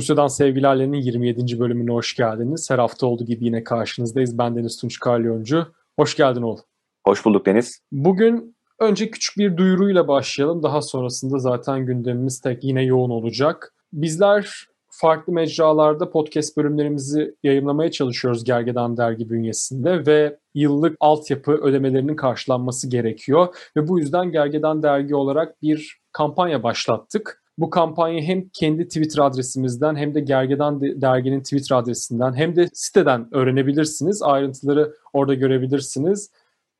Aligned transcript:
Rusya'dan 0.00 0.26
Sevgilerle'nin 0.26 0.96
27. 0.96 1.60
bölümüne 1.60 1.92
hoş 1.92 2.16
geldiniz. 2.16 2.70
Her 2.70 2.78
hafta 2.78 3.06
olduğu 3.06 3.24
gibi 3.24 3.44
yine 3.44 3.64
karşınızdayız. 3.64 4.38
Ben 4.38 4.56
Deniz 4.56 4.76
Tunç 4.76 4.98
Kalyoncu. 4.98 5.66
Hoş 5.98 6.16
geldin 6.16 6.42
oğlum. 6.42 6.64
Hoş 7.06 7.24
bulduk 7.24 7.46
Deniz. 7.46 7.80
Bugün 7.92 8.56
önce 8.78 9.10
küçük 9.10 9.38
bir 9.38 9.56
duyuruyla 9.56 10.08
başlayalım. 10.08 10.62
Daha 10.62 10.82
sonrasında 10.82 11.38
zaten 11.38 11.86
gündemimiz 11.86 12.40
tek 12.40 12.64
yine 12.64 12.84
yoğun 12.84 13.10
olacak. 13.10 13.74
Bizler 13.92 14.66
farklı 14.90 15.32
mecralarda 15.32 16.10
podcast 16.10 16.56
bölümlerimizi 16.56 17.34
yayınlamaya 17.42 17.90
çalışıyoruz 17.90 18.44
Gergedan 18.44 18.96
Dergi 18.96 19.30
bünyesinde 19.30 20.06
ve 20.06 20.38
yıllık 20.54 20.96
altyapı 21.00 21.52
ödemelerinin 21.52 22.16
karşılanması 22.16 22.90
gerekiyor. 22.90 23.54
Ve 23.76 23.88
bu 23.88 23.98
yüzden 23.98 24.32
Gergedan 24.32 24.82
Dergi 24.82 25.14
olarak 25.14 25.62
bir 25.62 26.00
kampanya 26.12 26.62
başlattık. 26.62 27.39
Bu 27.60 27.70
kampanyayı 27.70 28.22
hem 28.22 28.48
kendi 28.48 28.88
Twitter 28.88 29.22
adresimizden 29.22 29.96
hem 29.96 30.14
de 30.14 30.20
Gergedan 30.20 30.80
Dergi'nin 30.80 31.40
Twitter 31.40 31.76
adresinden 31.76 32.32
hem 32.32 32.56
de 32.56 32.68
siteden 32.72 33.34
öğrenebilirsiniz. 33.34 34.22
Ayrıntıları 34.22 34.94
orada 35.12 35.34
görebilirsiniz. 35.34 36.30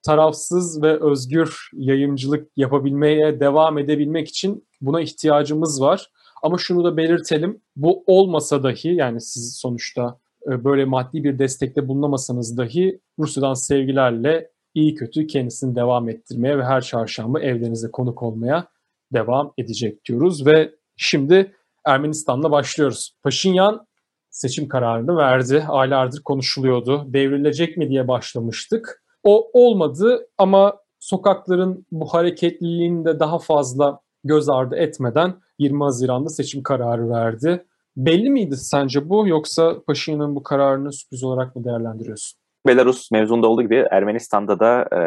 Tarafsız 0.03 0.83
ve 0.83 1.01
özgür 1.01 1.70
yayıncılık 1.73 2.48
yapabilmeye 2.56 3.41
devam 3.41 3.79
edebilmek 3.79 4.29
için 4.29 4.66
buna 4.80 5.01
ihtiyacımız 5.01 5.80
var. 5.80 6.11
Ama 6.43 6.59
şunu 6.59 6.84
da 6.84 6.97
belirtelim. 6.97 7.61
Bu 7.77 8.05
olmasa 8.06 8.62
dahi 8.62 8.89
yani 8.89 9.20
siz 9.20 9.56
sonuçta 9.56 10.19
e, 10.47 10.64
böyle 10.64 10.84
maddi 10.84 11.25
bir 11.25 11.39
destekte 11.39 11.89
bulunamasanız 11.89 12.58
dahi 12.58 13.01
Rusya'dan 13.19 13.55
sevgilerle 13.55 14.51
iyi 14.75 14.95
kötü 14.95 15.27
kendisini 15.27 15.77
devam 15.77 16.08
ettirmeye 16.08 16.58
ve 16.58 16.64
her 16.64 16.81
çarşamba 16.81 17.41
evlerinize 17.41 17.91
konuk 17.91 18.23
olmaya 18.23 18.69
devam 19.12 19.53
edecek 19.58 20.05
diyoruz 20.05 20.47
ve 20.47 20.75
şimdi 20.97 21.55
Ermenistan'la 21.84 22.50
başlıyoruz. 22.50 23.12
Paşinyan 23.22 23.86
seçim 24.30 24.69
kararını 24.69 25.17
verdi. 25.17 25.64
Aylardır 25.69 26.22
konuşuluyordu. 26.22 27.05
Devrilecek 27.06 27.77
mi 27.77 27.89
diye 27.89 28.08
başlamıştık. 28.08 29.02
O 29.22 29.50
olmadı 29.52 30.28
ama 30.39 30.78
sokakların 30.98 31.86
bu 31.92 32.06
hareketliliğini 32.06 33.05
de 33.05 33.20
daha 33.20 33.39
fazla 33.39 34.00
göz 34.25 34.48
ardı 34.48 34.77
etmeden 34.77 35.34
20 35.58 35.83
Haziran'da 35.83 36.28
seçim 36.28 36.62
kararı 36.62 37.11
verdi. 37.11 37.64
Belli 37.97 38.30
miydi 38.30 38.56
sence 38.56 39.08
bu 39.08 39.28
yoksa 39.28 39.83
Paşinyan'ın 39.86 40.36
bu 40.36 40.42
kararını 40.42 40.92
sürpriz 40.92 41.24
olarak 41.24 41.56
mı 41.56 41.64
değerlendiriyorsun? 41.64 42.39
Belarus 42.66 43.11
mevzunda 43.11 43.47
olduğu 43.47 43.62
gibi 43.62 43.86
Ermenistan'da 43.91 44.61
da 44.61 44.89
e, 44.92 45.00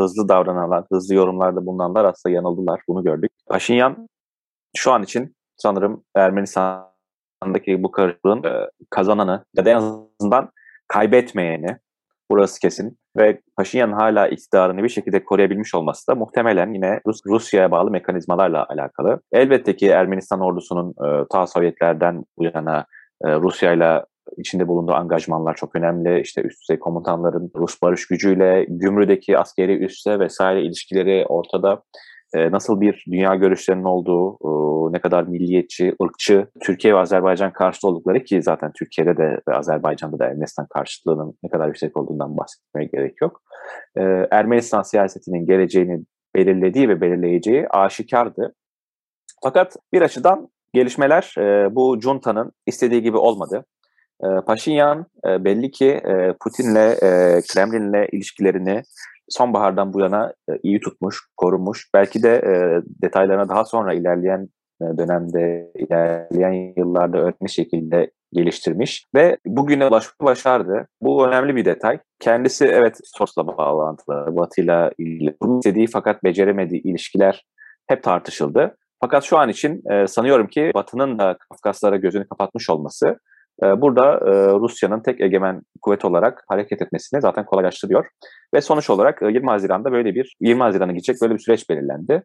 hızlı 0.00 0.28
davrananlar, 0.28 0.84
hızlı 0.92 1.14
yorumlarda 1.14 1.66
bulunanlar 1.66 2.04
aslında 2.04 2.34
yanıldılar. 2.34 2.80
Bunu 2.88 3.04
gördük. 3.04 3.30
Paşinyan 3.46 4.08
şu 4.76 4.92
an 4.92 5.02
için 5.02 5.34
sanırım 5.56 6.04
Ermenistan'daki 6.14 7.82
bu 7.82 7.90
karışıklığın 7.90 8.44
e, 8.44 8.70
kazananı 8.90 9.44
ya 9.56 9.64
da 9.64 9.70
en 9.70 9.76
azından 9.76 10.50
kaybetmeyeni 10.88 11.78
burası 12.30 12.60
kesin 12.60 12.98
ve 13.16 13.40
Paşinyan 13.56 13.92
hala 13.92 14.28
iktidarını 14.28 14.82
bir 14.82 14.88
şekilde 14.88 15.24
koruyabilmiş 15.24 15.74
olması 15.74 16.06
da 16.06 16.14
muhtemelen 16.14 16.74
yine 16.74 17.00
Rus 17.06 17.20
Rusya'ya 17.26 17.70
bağlı 17.70 17.90
mekanizmalarla 17.90 18.66
alakalı. 18.68 19.20
Elbette 19.32 19.76
ki 19.76 19.88
Ermenistan 19.88 20.40
ordusunun 20.40 20.90
e, 20.90 21.24
ta 21.30 21.46
Sovyetlerden 21.46 22.24
bu 22.38 22.44
yana 22.44 22.86
e, 23.24 23.34
Rusya 23.34 23.72
ile 23.72 24.04
içinde 24.38 24.68
bulunduğu 24.68 24.92
angajmanlar 24.92 25.54
çok 25.54 25.76
önemli. 25.76 26.20
İşte 26.20 26.42
üst 26.42 26.62
düzey 26.62 26.78
komutanların 26.78 27.50
Rus 27.56 27.82
barış 27.82 28.06
gücüyle, 28.06 28.66
gümrüdeki 28.68 29.38
askeri 29.38 29.84
üste 29.84 30.18
vesaire 30.18 30.62
ilişkileri 30.62 31.26
ortada. 31.26 31.82
Ee, 32.34 32.50
nasıl 32.50 32.80
bir 32.80 33.04
dünya 33.10 33.34
görüşlerinin 33.34 33.84
olduğu, 33.84 34.38
ne 34.92 35.00
kadar 35.00 35.22
milliyetçi, 35.22 35.94
ırkçı, 36.02 36.46
Türkiye 36.60 36.94
ve 36.94 36.98
Azerbaycan 36.98 37.52
karşıtı 37.52 37.88
oldukları 37.88 38.24
ki 38.24 38.42
zaten 38.42 38.72
Türkiye'de 38.78 39.16
de 39.16 39.40
ve 39.48 39.54
Azerbaycan'da 39.54 40.18
da 40.18 40.26
Ermenistan 40.26 40.66
karşıtlığının 40.66 41.34
ne 41.42 41.50
kadar 41.50 41.66
yüksek 41.66 41.96
olduğundan 41.96 42.36
bahsetmeye 42.36 42.88
gerek 42.92 43.20
yok. 43.22 43.42
Ee, 43.96 44.26
Ermenistan 44.30 44.82
siyasetinin 44.82 45.46
geleceğini 45.46 46.00
belirlediği 46.36 46.88
ve 46.88 47.00
belirleyeceği 47.00 47.68
aşikardı. 47.68 48.54
Fakat 49.42 49.76
bir 49.92 50.02
açıdan 50.02 50.48
gelişmeler 50.74 51.34
e, 51.38 51.74
bu 51.74 52.00
junta'nın 52.00 52.52
istediği 52.66 53.02
gibi 53.02 53.16
olmadı. 53.16 53.64
E, 54.22 54.28
Paşinyan 54.46 55.06
e, 55.26 55.44
belli 55.44 55.70
ki 55.70 55.88
e, 55.88 56.34
Putin'le, 56.40 56.90
e, 57.02 57.40
Kremlin'le 57.52 58.08
ilişkilerini 58.12 58.82
sonbahardan 59.28 59.92
bu 59.92 60.00
yana 60.00 60.34
e, 60.50 60.52
iyi 60.62 60.80
tutmuş, 60.80 61.20
korumuş. 61.36 61.90
Belki 61.94 62.22
de 62.22 62.34
e, 62.36 62.52
detaylarına 63.02 63.48
daha 63.48 63.64
sonra 63.64 63.94
ilerleyen 63.94 64.48
dönemde, 64.98 65.72
ilerleyen 65.74 66.72
yıllarda 66.76 67.18
önemli 67.18 67.50
şekilde 67.50 68.10
geliştirmiş 68.32 69.06
ve 69.14 69.38
bugüne 69.46 69.86
ulaşmayı 69.86 70.30
başardı. 70.30 70.88
Bu 71.02 71.26
önemli 71.26 71.56
bir 71.56 71.64
detay. 71.64 71.98
Kendisi 72.20 72.64
evet 72.64 73.00
Sos'la 73.04 73.46
bağlantılı, 73.46 74.36
Batı'yla 74.36 74.90
istediği 74.98 75.86
fakat 75.86 76.24
beceremediği 76.24 76.82
ilişkiler 76.82 77.44
hep 77.86 78.02
tartışıldı. 78.02 78.76
Fakat 79.00 79.24
şu 79.24 79.38
an 79.38 79.48
için 79.48 79.82
sanıyorum 80.06 80.46
ki 80.46 80.70
Batı'nın 80.74 81.18
da 81.18 81.36
Kafkaslara 81.50 81.96
gözünü 81.96 82.28
kapatmış 82.28 82.70
olması 82.70 83.06
ee, 83.06 83.29
burada 83.62 84.14
e, 84.14 84.52
Rusya'nın 84.52 85.00
tek 85.00 85.20
egemen 85.20 85.62
kuvvet 85.82 86.04
olarak 86.04 86.44
hareket 86.48 86.82
etmesini 86.82 87.20
zaten 87.20 87.44
kolaylaştırıyor. 87.44 88.06
Ve 88.54 88.60
sonuç 88.60 88.90
olarak 88.90 89.22
20 89.22 89.36
e, 89.36 89.50
Haziran'da 89.50 89.92
böyle 89.92 90.14
bir 90.14 90.36
20 90.40 90.62
Haziran'a 90.62 90.92
gidecek 90.92 91.16
böyle 91.22 91.34
bir 91.34 91.38
süreç 91.38 91.70
belirlendi. 91.70 92.22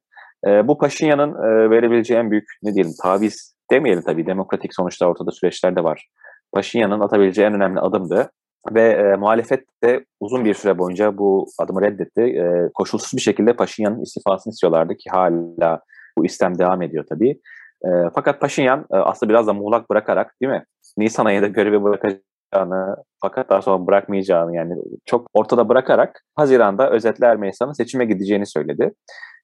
E, 0.47 0.68
bu 0.68 0.78
Paşinyan'ın 0.78 1.34
verebileceği 1.69 2.19
en 2.19 2.31
büyük 2.31 2.45
ne 2.63 2.74
diyelim 2.74 2.91
taviz 3.01 3.56
demeyelim 3.72 4.03
tabii 4.03 4.25
demokratik 4.25 4.75
sonuçta 4.75 5.06
ortada 5.06 5.31
süreçler 5.31 5.75
de 5.75 5.84
var. 5.84 6.07
Paşinyan'ın 6.53 7.00
atabileceği 7.00 7.47
en 7.47 7.53
önemli 7.53 7.79
adımdı 7.79 8.29
ve 8.74 8.81
e, 8.81 9.16
muhalefet 9.16 9.66
de 9.84 10.06
uzun 10.19 10.45
bir 10.45 10.53
süre 10.53 10.78
boyunca 10.78 11.18
bu 11.18 11.47
adımı 11.59 11.81
reddetti. 11.81 12.22
E, 12.22 12.69
koşulsuz 12.74 13.18
bir 13.18 13.22
şekilde 13.22 13.56
Paşinyan'ın 13.56 14.01
istifasını 14.01 14.51
istiyorlardı 14.51 14.95
ki 14.95 15.09
hala 15.09 15.81
bu 16.18 16.25
istem 16.25 16.59
devam 16.59 16.81
ediyor 16.81 17.06
tabii. 17.09 17.40
E, 17.85 17.90
fakat 18.16 18.41
Paşinyan 18.41 18.85
e, 18.94 18.97
aslında 18.97 19.29
biraz 19.29 19.47
da 19.47 19.53
muğlak 19.53 19.90
bırakarak 19.90 20.35
değil 20.41 20.51
mi? 20.51 20.63
Nisan 20.97 21.25
ayında 21.25 21.47
görevi 21.47 21.83
bırakacağını 21.83 22.95
fakat 23.22 23.50
daha 23.50 23.61
sonra 23.61 23.88
bırakmayacağını 23.88 24.56
yani 24.56 24.73
çok 25.06 25.28
ortada 25.33 25.69
bırakarak 25.69 26.25
Haziran'da 26.35 26.89
özetle 26.89 27.25
Ermenistan'ın 27.25 27.73
seçime 27.73 28.06
gideceğini 28.06 28.45
söyledi. 28.45 28.94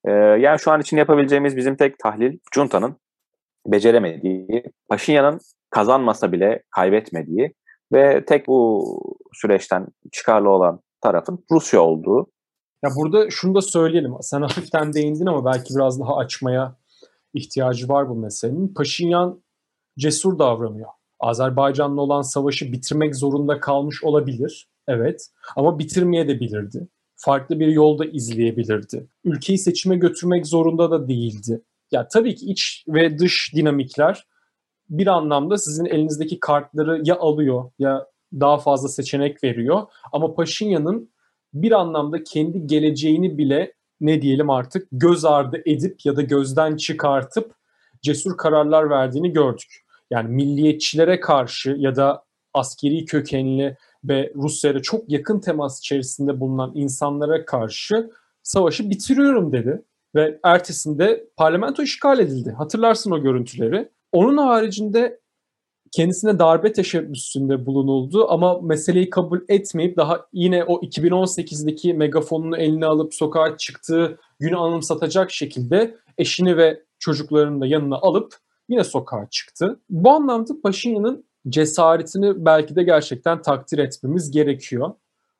E, 0.05 0.11
yani 0.11 0.59
şu 0.59 0.71
an 0.71 0.81
için 0.81 0.97
yapabileceğimiz 0.97 1.57
bizim 1.57 1.75
tek 1.75 1.99
tahlil 1.99 2.39
Junta'nın 2.55 2.95
beceremediği, 3.67 4.63
Paşinyan'ın 4.89 5.39
kazanmasa 5.69 6.31
bile 6.31 6.63
kaybetmediği 6.75 7.53
ve 7.93 8.25
tek 8.25 8.47
bu 8.47 8.83
süreçten 9.33 9.87
çıkarlı 10.11 10.49
olan 10.49 10.79
tarafın 11.01 11.45
Rusya 11.51 11.81
olduğu. 11.81 12.27
Ya 12.83 12.89
burada 12.95 13.29
şunu 13.29 13.55
da 13.55 13.61
söyleyelim. 13.61 14.11
Sen 14.21 14.41
hafiften 14.41 14.93
değindin 14.93 15.25
ama 15.25 15.45
belki 15.45 15.75
biraz 15.75 15.99
daha 15.99 16.15
açmaya 16.15 16.75
ihtiyacı 17.33 17.89
var 17.89 18.09
bu 18.09 18.15
meselenin. 18.15 18.73
Paşinyan 18.73 19.43
cesur 19.99 20.39
davranıyor. 20.39 20.89
Azerbaycan'la 21.21 22.01
olan 22.01 22.21
savaşı 22.21 22.71
bitirmek 22.71 23.15
zorunda 23.15 23.59
kalmış 23.59 24.03
olabilir. 24.03 24.67
Evet. 24.87 25.27
Ama 25.55 25.79
bitirmeye 25.79 26.27
de 26.27 26.39
bilirdi. 26.39 26.87
Farklı 27.15 27.59
bir 27.59 27.67
yolda 27.67 28.05
izleyebilirdi. 28.05 29.07
Ülkeyi 29.23 29.57
seçime 29.57 29.95
götürmek 29.95 30.47
zorunda 30.47 30.91
da 30.91 31.07
değildi. 31.07 31.61
Ya 31.91 32.07
tabii 32.07 32.35
ki 32.35 32.45
iç 32.45 32.85
ve 32.87 33.19
dış 33.19 33.51
dinamikler 33.55 34.25
bir 34.89 35.07
anlamda 35.07 35.57
sizin 35.57 35.85
elinizdeki 35.85 36.39
kartları 36.39 37.01
ya 37.05 37.19
alıyor 37.19 37.71
ya 37.79 38.07
daha 38.33 38.57
fazla 38.57 38.89
seçenek 38.89 39.43
veriyor. 39.43 39.81
Ama 40.11 40.33
Paşinyan'ın 40.33 41.11
bir 41.53 41.71
anlamda 41.71 42.23
kendi 42.23 42.67
geleceğini 42.67 43.37
bile 43.37 43.73
ne 44.01 44.21
diyelim 44.21 44.49
artık 44.49 44.87
göz 44.91 45.25
ardı 45.25 45.61
edip 45.65 46.05
ya 46.05 46.15
da 46.15 46.21
gözden 46.21 46.75
çıkartıp 46.75 47.53
cesur 48.01 48.37
kararlar 48.37 48.89
verdiğini 48.89 49.33
gördük. 49.33 49.85
Yani 50.11 50.29
milliyetçilere 50.29 51.19
karşı 51.19 51.75
ya 51.77 51.95
da 51.95 52.23
askeri 52.53 53.05
kökenli 53.05 53.77
ve 54.03 54.33
Rusya'ya 54.35 54.81
çok 54.81 55.11
yakın 55.11 55.39
temas 55.39 55.79
içerisinde 55.79 56.39
bulunan 56.39 56.71
insanlara 56.75 57.45
karşı 57.45 58.09
savaşı 58.43 58.89
bitiriyorum 58.89 59.51
dedi. 59.51 59.81
Ve 60.15 60.39
ertesinde 60.43 61.27
parlamento 61.37 61.83
işgal 61.83 62.19
edildi. 62.19 62.51
Hatırlarsın 62.57 63.11
o 63.11 63.21
görüntüleri. 63.21 63.89
Onun 64.11 64.37
haricinde 64.37 65.19
kendisine 65.91 66.39
darbe 66.39 66.73
teşebbüsünde 66.73 67.65
bulunuldu 67.65 68.25
ama 68.29 68.61
meseleyi 68.61 69.09
kabul 69.09 69.39
etmeyip 69.49 69.97
daha 69.97 70.25
yine 70.33 70.63
o 70.63 70.81
2018'deki 70.81 71.93
megafonunu 71.93 72.57
eline 72.57 72.85
alıp 72.85 73.13
sokağa 73.13 73.57
çıktığı 73.57 74.19
günü 74.39 74.57
anımsatacak 74.57 75.31
şekilde 75.31 75.97
eşini 76.17 76.57
ve 76.57 76.83
çocuklarını 76.99 77.61
da 77.61 77.67
yanına 77.67 77.95
alıp 77.95 78.35
yine 78.71 78.83
sokağa 78.83 79.27
çıktı. 79.31 79.79
Bu 79.89 80.09
anlamda 80.09 80.53
Paşinyan'ın 80.63 81.25
cesaretini 81.49 82.45
belki 82.45 82.75
de 82.75 82.83
gerçekten 82.83 83.41
takdir 83.41 83.77
etmemiz 83.77 84.31
gerekiyor. 84.31 84.91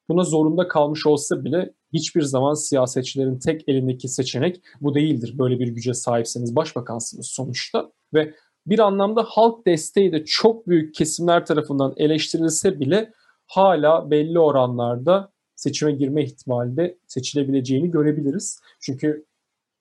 Buna 0.10 0.24
zorunda 0.24 0.68
kalmış 0.68 1.06
olsa 1.06 1.44
bile 1.44 1.74
hiçbir 1.94 2.22
zaman 2.22 2.54
siyasetçilerin 2.54 3.39
tek 3.39 3.69
elindeki 3.69 4.07
seçenek 4.07 4.62
bu 4.81 4.95
değildir. 4.95 5.36
Böyle 5.38 5.60
bir 5.60 5.68
güce 5.68 5.94
sahipseniz 5.94 6.56
başbakansınız 6.56 7.28
sonuçta 7.28 7.92
ve 8.13 8.33
bir 8.68 8.80
anlamda 8.80 9.24
halk 9.28 9.68
desteği 9.68 10.12
de 10.12 10.25
çok 10.25 10.68
büyük 10.68 10.95
kesimler 10.95 11.45
tarafından 11.45 11.94
eleştirilse 11.98 12.80
bile 12.80 13.12
hala 13.48 14.12
belli 14.12 14.39
oranlarda 14.39 15.31
seçime 15.56 15.92
girme 15.92 16.24
ihtimali 16.24 16.77
de 16.77 16.98
seçilebileceğini 17.07 17.92
görebiliriz. 17.92 18.62
Çünkü 18.81 19.25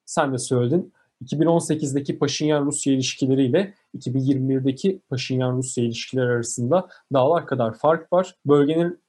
sen 0.04 0.32
de 0.32 0.38
söyledin 0.38 0.92
2018'deki 1.24 2.18
Paşinyan-Rusya 2.18 2.92
ilişkileriyle 2.92 3.74
2021'deki 3.96 5.00
Paşinyan-Rusya 5.08 5.84
ilişkileri 5.84 6.26
arasında 6.26 6.88
dağlar 7.12 7.46
kadar 7.46 7.78
fark 7.78 8.12
var. 8.12 8.34
Bölgenin 8.46 9.00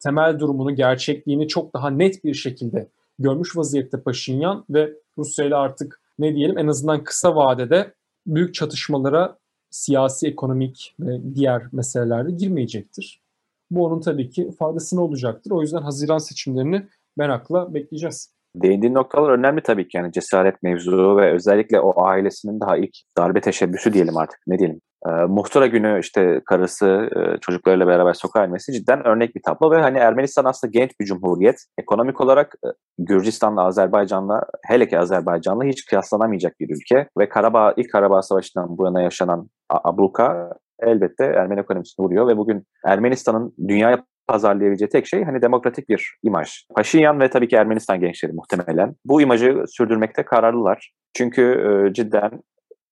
temel 0.00 0.38
durumunu, 0.38 0.74
gerçekliğini 0.74 1.48
çok 1.48 1.74
daha 1.74 1.90
net 1.90 2.24
bir 2.24 2.34
şekilde 2.34 2.88
görmüş 3.18 3.56
vaziyette 3.56 4.00
Paşinyan 4.00 4.64
ve 4.70 4.92
Rusya 5.18 5.44
ile 5.44 5.54
artık 5.54 6.00
ne 6.18 6.34
diyelim 6.34 6.58
en 6.58 6.66
azından 6.66 7.04
kısa 7.04 7.36
vadede 7.36 7.94
büyük 8.26 8.54
çatışmalara 8.54 9.38
siyasi, 9.70 10.26
ekonomik 10.28 10.94
ve 11.00 11.34
diğer 11.34 11.62
meselelerde 11.72 12.30
girmeyecektir. 12.30 13.22
Bu 13.70 13.84
onun 13.84 14.00
tabii 14.00 14.30
ki 14.30 14.50
faydasına 14.58 15.02
olacaktır. 15.02 15.50
O 15.50 15.62
yüzden 15.62 15.82
Haziran 15.82 16.18
seçimlerini 16.18 16.86
merakla 17.16 17.74
bekleyeceğiz. 17.74 18.35
Değindiğin 18.62 18.94
noktalar 18.94 19.30
önemli 19.30 19.60
tabii 19.60 19.88
ki. 19.88 19.96
Yani 19.96 20.12
cesaret 20.12 20.62
mevzu 20.62 21.16
ve 21.16 21.32
özellikle 21.32 21.80
o 21.80 22.04
ailesinin 22.04 22.60
daha 22.60 22.76
ilk 22.76 22.96
darbe 23.16 23.40
teşebbüsü 23.40 23.92
diyelim 23.92 24.16
artık 24.16 24.40
ne 24.46 24.58
diyelim. 24.58 24.80
E, 25.06 25.10
muhtıra 25.10 25.66
günü 25.66 26.00
işte 26.00 26.40
karısı 26.46 27.10
e, 27.16 27.40
çocuklarıyla 27.40 27.86
beraber 27.86 28.12
sokağa 28.12 28.44
inmesi 28.44 28.72
cidden 28.72 29.06
örnek 29.06 29.34
bir 29.34 29.42
tablo 29.42 29.70
ve 29.70 29.76
hani 29.76 29.98
Ermenistan 29.98 30.44
aslında 30.44 30.70
genç 30.70 30.90
bir 31.00 31.06
cumhuriyet. 31.06 31.64
Ekonomik 31.78 32.20
olarak 32.20 32.54
e, 32.64 32.68
Gürcistan'la 32.98 33.64
Azerbaycan'la 33.64 34.42
hele 34.66 34.88
ki 34.88 34.98
Azerbaycan'la 34.98 35.64
hiç 35.64 35.86
kıyaslanamayacak 35.86 36.60
bir 36.60 36.76
ülke 36.76 37.08
ve 37.18 37.28
Karabağ 37.28 37.74
ilk 37.76 37.92
Karabağ 37.92 38.22
Savaşı'ndan 38.22 38.78
bu 38.78 38.84
yana 38.84 39.02
yaşanan 39.02 39.48
abluka 39.70 40.52
elbette 40.80 41.24
Ermeni 41.24 41.60
ekonomisini 41.60 42.04
vuruyor 42.04 42.28
ve 42.28 42.36
bugün 42.36 42.64
Ermenistan'ın 42.84 43.54
dünyaya 43.68 44.04
pazarlayabileceği 44.28 44.88
tek 44.88 45.06
şey 45.06 45.24
hani 45.24 45.42
demokratik 45.42 45.88
bir 45.88 46.16
imaj. 46.22 46.64
Paşinyan 46.74 47.20
ve 47.20 47.30
tabii 47.30 47.48
ki 47.48 47.56
Ermenistan 47.56 48.00
gençleri 48.00 48.32
muhtemelen 48.32 48.94
bu 49.04 49.22
imajı 49.22 49.64
sürdürmekte 49.68 50.22
kararlılar. 50.22 50.92
Çünkü 51.14 51.42
e, 51.42 51.92
cidden 51.92 52.30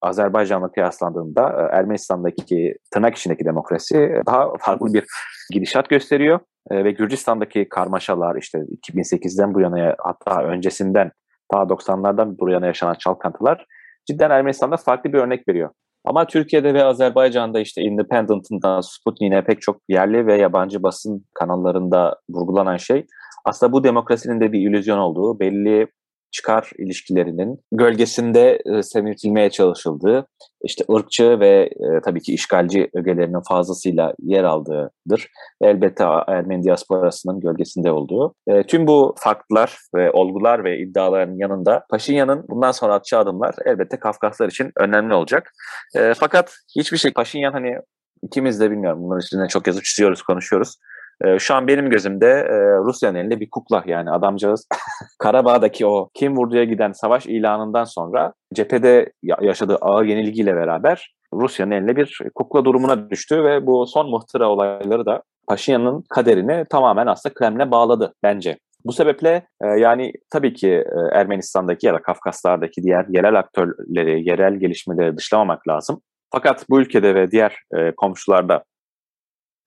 Azerbaycan'la 0.01 0.71
kıyaslandığında 0.71 1.49
e, 1.49 1.75
Ermenistan'daki 1.77 2.75
tırnak 2.91 3.15
içindeki 3.15 3.45
demokrasi 3.45 4.21
daha 4.25 4.53
farklı 4.59 4.93
bir 4.93 5.05
gidişat 5.53 5.89
gösteriyor. 5.89 6.39
E, 6.71 6.83
ve 6.83 6.91
Gürcistan'daki 6.91 7.69
karmaşalar 7.69 8.35
işte 8.35 8.57
2008'den 8.57 9.53
bu 9.53 9.61
yana 9.61 9.95
hatta 9.99 10.43
öncesinden 10.43 11.11
ta 11.51 11.57
90'lardan 11.57 12.39
bu 12.39 12.49
yana 12.49 12.65
yaşanan 12.65 12.93
çalkantılar 12.93 13.65
cidden 14.05 14.29
Ermenistan'da 14.29 14.77
farklı 14.77 15.13
bir 15.13 15.17
örnek 15.17 15.47
veriyor. 15.47 15.69
Ama 16.05 16.27
Türkiye'de 16.27 16.73
ve 16.73 16.83
Azerbaycan'da 16.83 17.59
işte 17.59 17.81
Independent'ından 17.81 18.81
Sputnik'e 18.81 19.43
pek 19.43 19.61
çok 19.61 19.81
yerli 19.89 20.27
ve 20.27 20.37
yabancı 20.37 20.83
basın 20.83 21.25
kanallarında 21.33 22.19
vurgulanan 22.29 22.77
şey 22.77 23.05
aslında 23.45 23.71
bu 23.73 23.83
demokrasinin 23.83 24.41
de 24.41 24.51
bir 24.51 24.59
illüzyon 24.59 24.97
olduğu, 24.97 25.39
belli 25.39 25.87
çıkar 26.31 26.71
ilişkilerinin 26.77 27.59
gölgesinde 27.71 28.59
e, 28.65 28.83
semirtilmeye 28.83 29.49
çalışıldığı, 29.49 30.27
işte 30.63 30.83
ırkçı 30.93 31.39
ve 31.39 31.61
e, 31.63 32.01
tabii 32.05 32.21
ki 32.21 32.33
işgalci 32.33 32.89
ögelerinin 32.93 33.41
fazlasıyla 33.47 34.13
yer 34.19 34.43
aldığıdır. 34.43 35.27
Elbette 35.61 36.03
Ermeni 36.27 36.63
diasporasının 36.63 37.39
gölgesinde 37.39 37.91
olduğu. 37.91 38.33
E, 38.47 38.63
tüm 38.63 38.87
bu 38.87 39.15
faktlar 39.17 39.77
ve 39.95 40.11
olgular 40.11 40.63
ve 40.63 40.79
iddiaların 40.79 41.37
yanında 41.37 41.85
Paşinyan'ın 41.89 42.45
bundan 42.49 42.71
sonra 42.71 42.93
atacağı 42.93 43.21
adımlar 43.21 43.55
elbette 43.65 43.99
Kafkaslar 43.99 44.47
için 44.47 44.71
önemli 44.77 45.13
olacak. 45.13 45.51
E, 45.95 46.13
fakat 46.13 46.53
hiçbir 46.75 46.97
şey 46.97 47.13
Paşinyan 47.13 47.51
hani 47.51 47.75
ikimiz 48.23 48.59
de 48.59 48.71
bilmiyorum 48.71 48.99
bunların 49.01 49.19
üstüne 49.19 49.47
çok 49.47 49.67
yazıp 49.67 49.83
çiziyoruz, 49.83 50.21
konuşuyoruz. 50.21 50.77
E, 51.23 51.39
şu 51.39 51.55
an 51.55 51.67
benim 51.67 51.89
gözümde 51.89 52.27
e, 52.27 52.77
Rusya'nın 52.77 53.15
elinde 53.15 53.39
bir 53.39 53.49
kukla 53.49 53.83
yani 53.85 54.11
adamcağız 54.11 54.67
Karabağ'daki 55.19 55.85
o 55.85 56.09
kim 56.13 56.37
vurduya 56.37 56.63
giden 56.63 56.91
savaş 56.91 57.25
ilanından 57.25 57.83
sonra 57.83 58.33
cephede 58.53 59.11
yaşadığı 59.41 59.75
ağır 59.75 60.05
yenilgiyle 60.05 60.55
beraber 60.55 61.15
Rusya'nın 61.33 61.71
eline 61.71 61.95
bir 61.95 62.21
kukla 62.35 62.65
durumuna 62.65 63.09
düştü 63.09 63.43
ve 63.43 63.65
bu 63.65 63.87
son 63.87 64.09
muhtıra 64.09 64.49
olayları 64.49 65.05
da 65.05 65.23
Paşinyan'ın 65.47 66.03
kaderini 66.09 66.65
tamamen 66.69 67.07
aslında 67.07 67.33
Kreml'e 67.33 67.71
bağladı 67.71 68.13
bence. 68.23 68.57
Bu 68.85 68.93
sebeple 68.93 69.47
e, 69.61 69.67
yani 69.67 70.13
tabii 70.29 70.53
ki 70.53 70.69
e, 70.69 71.17
Ermenistan'daki 71.17 71.87
ya 71.87 71.93
da 71.93 72.01
Kafkaslar'daki 72.01 72.83
diğer 72.83 73.05
yerel 73.09 73.39
aktörleri, 73.39 74.29
yerel 74.29 74.55
gelişmeleri 74.55 75.17
dışlamamak 75.17 75.67
lazım. 75.67 76.01
Fakat 76.31 76.65
bu 76.69 76.81
ülkede 76.81 77.15
ve 77.15 77.31
diğer 77.31 77.57
e, 77.77 77.91
komşularda 77.91 78.63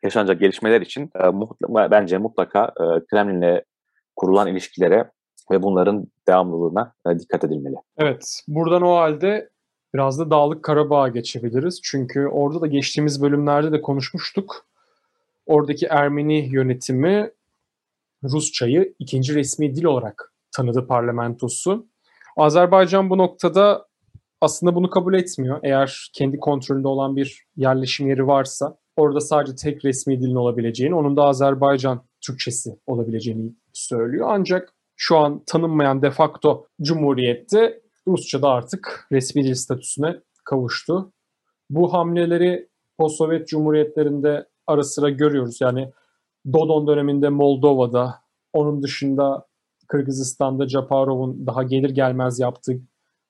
yaşanacak 0.03 0.41
gelişmeler 0.41 0.81
için 0.81 1.11
e, 1.25 1.29
mutla, 1.29 1.91
bence 1.91 2.19
mutlaka 2.19 2.65
e, 2.65 3.06
Kremlin'le 3.06 3.62
kurulan 4.17 4.49
ilişkilere 4.49 5.11
ve 5.50 5.62
bunların 5.62 6.06
devamlılığına 6.29 6.93
e, 7.06 7.19
dikkat 7.19 7.45
edilmeli. 7.45 7.77
Evet, 7.97 8.43
buradan 8.49 8.83
o 8.83 8.95
halde 8.95 9.50
biraz 9.95 10.19
da 10.19 10.31
Dağlık 10.31 10.62
Karabağ'a 10.62 11.09
geçebiliriz. 11.09 11.81
Çünkü 11.83 12.27
orada 12.27 12.61
da 12.61 12.67
geçtiğimiz 12.67 13.23
bölümlerde 13.23 13.73
de 13.73 13.81
konuşmuştuk. 13.83 14.67
Oradaki 15.47 15.87
Ermeni 15.87 16.49
yönetimi 16.53 17.31
Rusçayı 18.25 18.95
ikinci 18.99 19.35
resmi 19.35 19.75
dil 19.75 19.85
olarak 19.85 20.33
tanıdı 20.53 20.87
parlamentosu. 20.87 21.87
Azerbaycan 22.37 23.11
bu 23.11 23.19
noktada 23.19 23.87
aslında 24.41 24.75
bunu 24.75 24.91
kabul 24.91 25.15
etmiyor. 25.15 25.61
Eğer 25.62 26.11
kendi 26.15 26.39
kontrolünde 26.39 26.89
olan 26.89 27.17
bir 27.17 27.47
yerleşim 27.56 28.09
yeri 28.09 28.27
varsa 28.27 28.77
orada 28.99 29.21
sadece 29.21 29.55
tek 29.55 29.85
resmi 29.85 30.21
dilin 30.21 30.35
olabileceğini, 30.35 30.95
onun 30.95 31.17
da 31.17 31.25
Azerbaycan 31.25 32.03
Türkçesi 32.21 32.71
olabileceğini 32.87 33.55
söylüyor. 33.73 34.27
Ancak 34.31 34.75
şu 34.97 35.19
an 35.19 35.43
tanınmayan 35.47 36.03
de 36.03 36.11
facto 36.11 36.67
cumhuriyette 36.83 37.81
Rusça 38.09 38.43
da 38.43 38.49
artık 38.49 39.06
resmi 39.12 39.45
dil 39.45 39.55
statüsüne 39.55 40.21
kavuştu. 40.45 41.12
Bu 41.71 41.93
hamleleri 41.93 42.69
o 42.99 43.09
Sovyet 43.09 43.49
Cumhuriyetlerinde 43.49 44.47
ara 44.67 44.83
sıra 44.83 45.11
görüyoruz. 45.11 45.61
Yani 45.61 45.93
Dodon 46.52 46.87
döneminde 46.87 47.28
Moldova'da, 47.28 48.14
onun 48.52 48.83
dışında 48.83 49.47
Kırgızistan'da 49.88 50.69
Japarov'un 50.69 51.47
daha 51.47 51.62
gelir 51.62 51.90
gelmez 51.90 52.38
yaptığı 52.38 52.81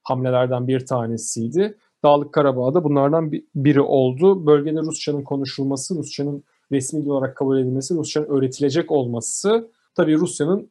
hamlelerden 0.03 0.69
bir 0.69 0.87
tanesiydi. 0.87 1.79
Dağlık 2.05 2.35
Karabağ'da 2.35 2.85
bunlardan 2.85 3.33
biri 3.55 3.81
oldu. 3.81 4.47
Bölgede 4.47 4.81
Rusçanın 4.81 5.23
konuşulması, 5.23 5.95
Rusçanın 5.95 6.45
resmi 6.73 7.12
olarak 7.12 7.37
kabul 7.37 7.59
edilmesi, 7.59 7.95
Rusçanın 7.95 8.26
öğretilecek 8.26 8.90
olması 8.90 9.71
tabii 9.95 10.19
Rusya'nın 10.19 10.71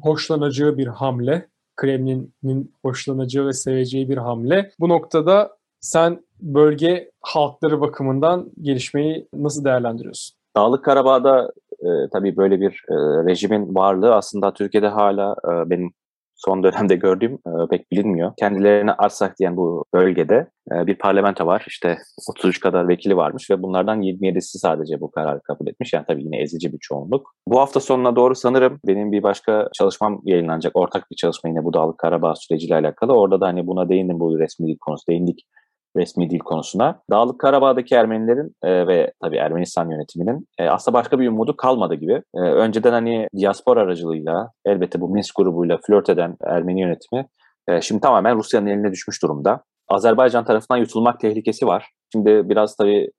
hoşlanacağı 0.00 0.76
bir 0.78 0.86
hamle. 0.86 1.48
Kremlin'in 1.76 2.74
hoşlanacağı 2.82 3.46
ve 3.46 3.52
seveceği 3.52 4.08
bir 4.08 4.16
hamle. 4.16 4.70
Bu 4.80 4.88
noktada 4.88 5.56
sen 5.80 6.24
bölge 6.40 7.10
halkları 7.20 7.80
bakımından 7.80 8.50
gelişmeyi 8.62 9.28
nasıl 9.34 9.64
değerlendiriyorsun? 9.64 10.36
Dağlık 10.56 10.84
Karabağ'da 10.84 11.52
e, 11.80 12.08
tabii 12.12 12.36
böyle 12.36 12.60
bir 12.60 12.84
e, 12.88 12.94
rejimin 13.30 13.74
varlığı 13.74 14.14
aslında 14.14 14.52
Türkiye'de 14.52 14.88
hala 14.88 15.36
e, 15.44 15.70
benim 15.70 15.92
son 16.44 16.62
dönemde 16.62 16.96
gördüğüm 16.96 17.32
e, 17.32 17.50
pek 17.70 17.92
bilinmiyor. 17.92 18.32
Kendilerine 18.38 18.92
Arsak 18.92 19.38
diyen 19.38 19.56
bu 19.56 19.84
bölgede 19.94 20.46
e, 20.72 20.86
bir 20.86 20.94
parlamento 20.94 21.46
var. 21.46 21.64
İşte 21.68 21.98
33 22.30 22.60
kadar 22.60 22.88
vekili 22.88 23.16
varmış 23.16 23.50
ve 23.50 23.62
bunlardan 23.62 24.02
27'si 24.02 24.58
sadece 24.58 25.00
bu 25.00 25.10
kararı 25.10 25.40
kabul 25.40 25.66
etmiş. 25.66 25.92
Yani 25.92 26.04
tabii 26.06 26.24
yine 26.24 26.42
ezici 26.42 26.72
bir 26.72 26.78
çoğunluk. 26.78 27.34
Bu 27.48 27.60
hafta 27.60 27.80
sonuna 27.80 28.16
doğru 28.16 28.34
sanırım 28.34 28.80
benim 28.86 29.12
bir 29.12 29.22
başka 29.22 29.68
çalışmam 29.72 30.20
yayınlanacak. 30.24 30.76
Ortak 30.76 31.10
bir 31.10 31.16
çalışma 31.16 31.50
yine 31.50 31.64
bu 31.64 31.72
Dağlık 31.72 31.98
Karabağ 31.98 32.34
süreciyle 32.34 32.74
alakalı. 32.74 33.12
Orada 33.12 33.40
da 33.40 33.46
hani 33.46 33.66
buna 33.66 33.88
değindim 33.88 34.20
bu 34.20 34.38
resmi 34.38 34.78
konusu 34.78 35.06
değindik 35.08 35.46
resmi 35.96 36.30
dil 36.30 36.38
konusuna. 36.38 37.02
Dağlık 37.10 37.40
Karabağ'daki 37.40 37.94
Ermenilerin 37.94 38.56
e, 38.62 38.86
ve 38.86 39.12
tabii 39.22 39.36
Ermenistan 39.36 39.90
yönetiminin 39.90 40.48
e, 40.58 40.68
aslında 40.68 40.98
başka 40.98 41.18
bir 41.18 41.28
umudu 41.28 41.56
kalmadı 41.56 41.94
gibi. 41.94 42.22
E, 42.34 42.38
önceden 42.38 42.92
hani 42.92 43.28
diaspor 43.36 43.76
aracılığıyla 43.76 44.50
elbette 44.64 45.00
bu 45.00 45.08
Minsk 45.08 45.36
grubuyla 45.36 45.78
flört 45.86 46.08
eden 46.08 46.36
Ermeni 46.44 46.80
yönetimi 46.80 47.26
e, 47.68 47.80
şimdi 47.80 48.00
tamamen 48.00 48.36
Rusya'nın 48.36 48.66
eline 48.66 48.92
düşmüş 48.92 49.22
durumda. 49.22 49.64
Azerbaycan 49.88 50.44
tarafından 50.44 50.78
yutulmak 50.78 51.20
tehlikesi 51.20 51.66
var. 51.66 51.90
Şimdi 52.12 52.48
biraz 52.48 52.76
tabii 52.76 53.10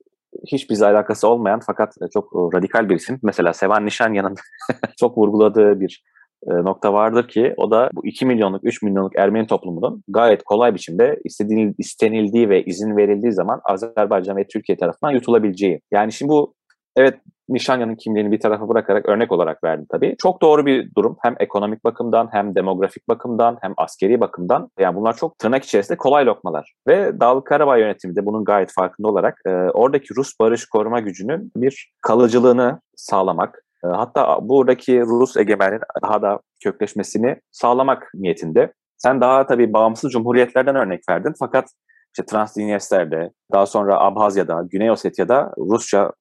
hiç 0.52 0.70
bizle 0.70 0.86
alakası 0.86 1.28
olmayan 1.28 1.60
fakat 1.66 1.94
çok 2.12 2.54
radikal 2.54 2.88
bir 2.88 2.96
isim. 2.96 3.18
Mesela 3.22 3.52
Sevan 3.52 3.86
Nişanyan'ın 3.86 4.34
çok 5.00 5.18
vurguladığı 5.18 5.80
bir 5.80 6.02
e, 6.06 6.13
nokta 6.46 6.92
vardır 6.92 7.28
ki 7.28 7.54
o 7.56 7.70
da 7.70 7.90
bu 7.94 8.06
2 8.06 8.26
milyonluk 8.26 8.64
3 8.64 8.82
milyonluk 8.82 9.16
Ermeni 9.16 9.46
toplumunun 9.46 10.02
gayet 10.08 10.42
kolay 10.42 10.74
biçimde 10.74 11.20
istediği, 11.24 11.74
istenildiği 11.78 12.48
ve 12.48 12.64
izin 12.64 12.96
verildiği 12.96 13.32
zaman 13.32 13.60
Azerbaycan 13.64 14.36
ve 14.36 14.46
Türkiye 14.46 14.78
tarafından 14.78 15.12
yutulabileceği. 15.12 15.80
Yani 15.92 16.12
şimdi 16.12 16.32
bu 16.32 16.54
evet 16.96 17.14
Nişanya'nın 17.48 17.94
kimliğini 17.94 18.32
bir 18.32 18.40
tarafa 18.40 18.68
bırakarak 18.68 19.08
örnek 19.08 19.32
olarak 19.32 19.64
verdim 19.64 19.86
tabii. 19.90 20.14
Çok 20.18 20.42
doğru 20.42 20.66
bir 20.66 20.94
durum. 20.94 21.16
Hem 21.22 21.34
ekonomik 21.40 21.84
bakımdan 21.84 22.28
hem 22.32 22.54
demografik 22.54 23.08
bakımdan 23.08 23.58
hem 23.60 23.74
askeri 23.76 24.20
bakımdan. 24.20 24.70
Yani 24.78 24.96
bunlar 24.96 25.16
çok 25.16 25.38
tırnak 25.38 25.64
içerisinde 25.64 25.98
kolay 25.98 26.26
lokmalar. 26.26 26.74
Ve 26.88 27.20
Dağlık 27.20 27.46
Karabağ 27.46 27.76
yönetimi 27.76 28.16
de 28.16 28.26
bunun 28.26 28.44
gayet 28.44 28.72
farkında 28.72 29.08
olarak 29.08 29.40
e, 29.46 29.50
oradaki 29.50 30.14
Rus 30.16 30.32
barış 30.40 30.66
koruma 30.66 31.00
gücünün 31.00 31.52
bir 31.56 31.92
kalıcılığını 32.00 32.80
sağlamak, 32.96 33.58
e, 33.58 33.63
hatta 33.92 34.48
buradaki 34.48 35.00
Rus 35.00 35.36
egemenliğin 35.36 35.82
daha 36.02 36.22
da 36.22 36.40
kökleşmesini 36.62 37.36
sağlamak 37.50 38.10
niyetinde. 38.14 38.72
Sen 38.96 39.20
daha 39.20 39.46
tabii 39.46 39.72
bağımsız 39.72 40.10
cumhuriyetlerden 40.10 40.76
örnek 40.76 41.00
verdin 41.08 41.32
fakat 41.38 41.68
işte 42.16 42.26
Transdinyester'de, 42.26 43.30
daha 43.52 43.66
sonra 43.66 43.98
Abhazya'da, 43.98 44.62
Güney 44.70 44.90
Osetya'da 44.90 45.52
Rusça 45.58 46.12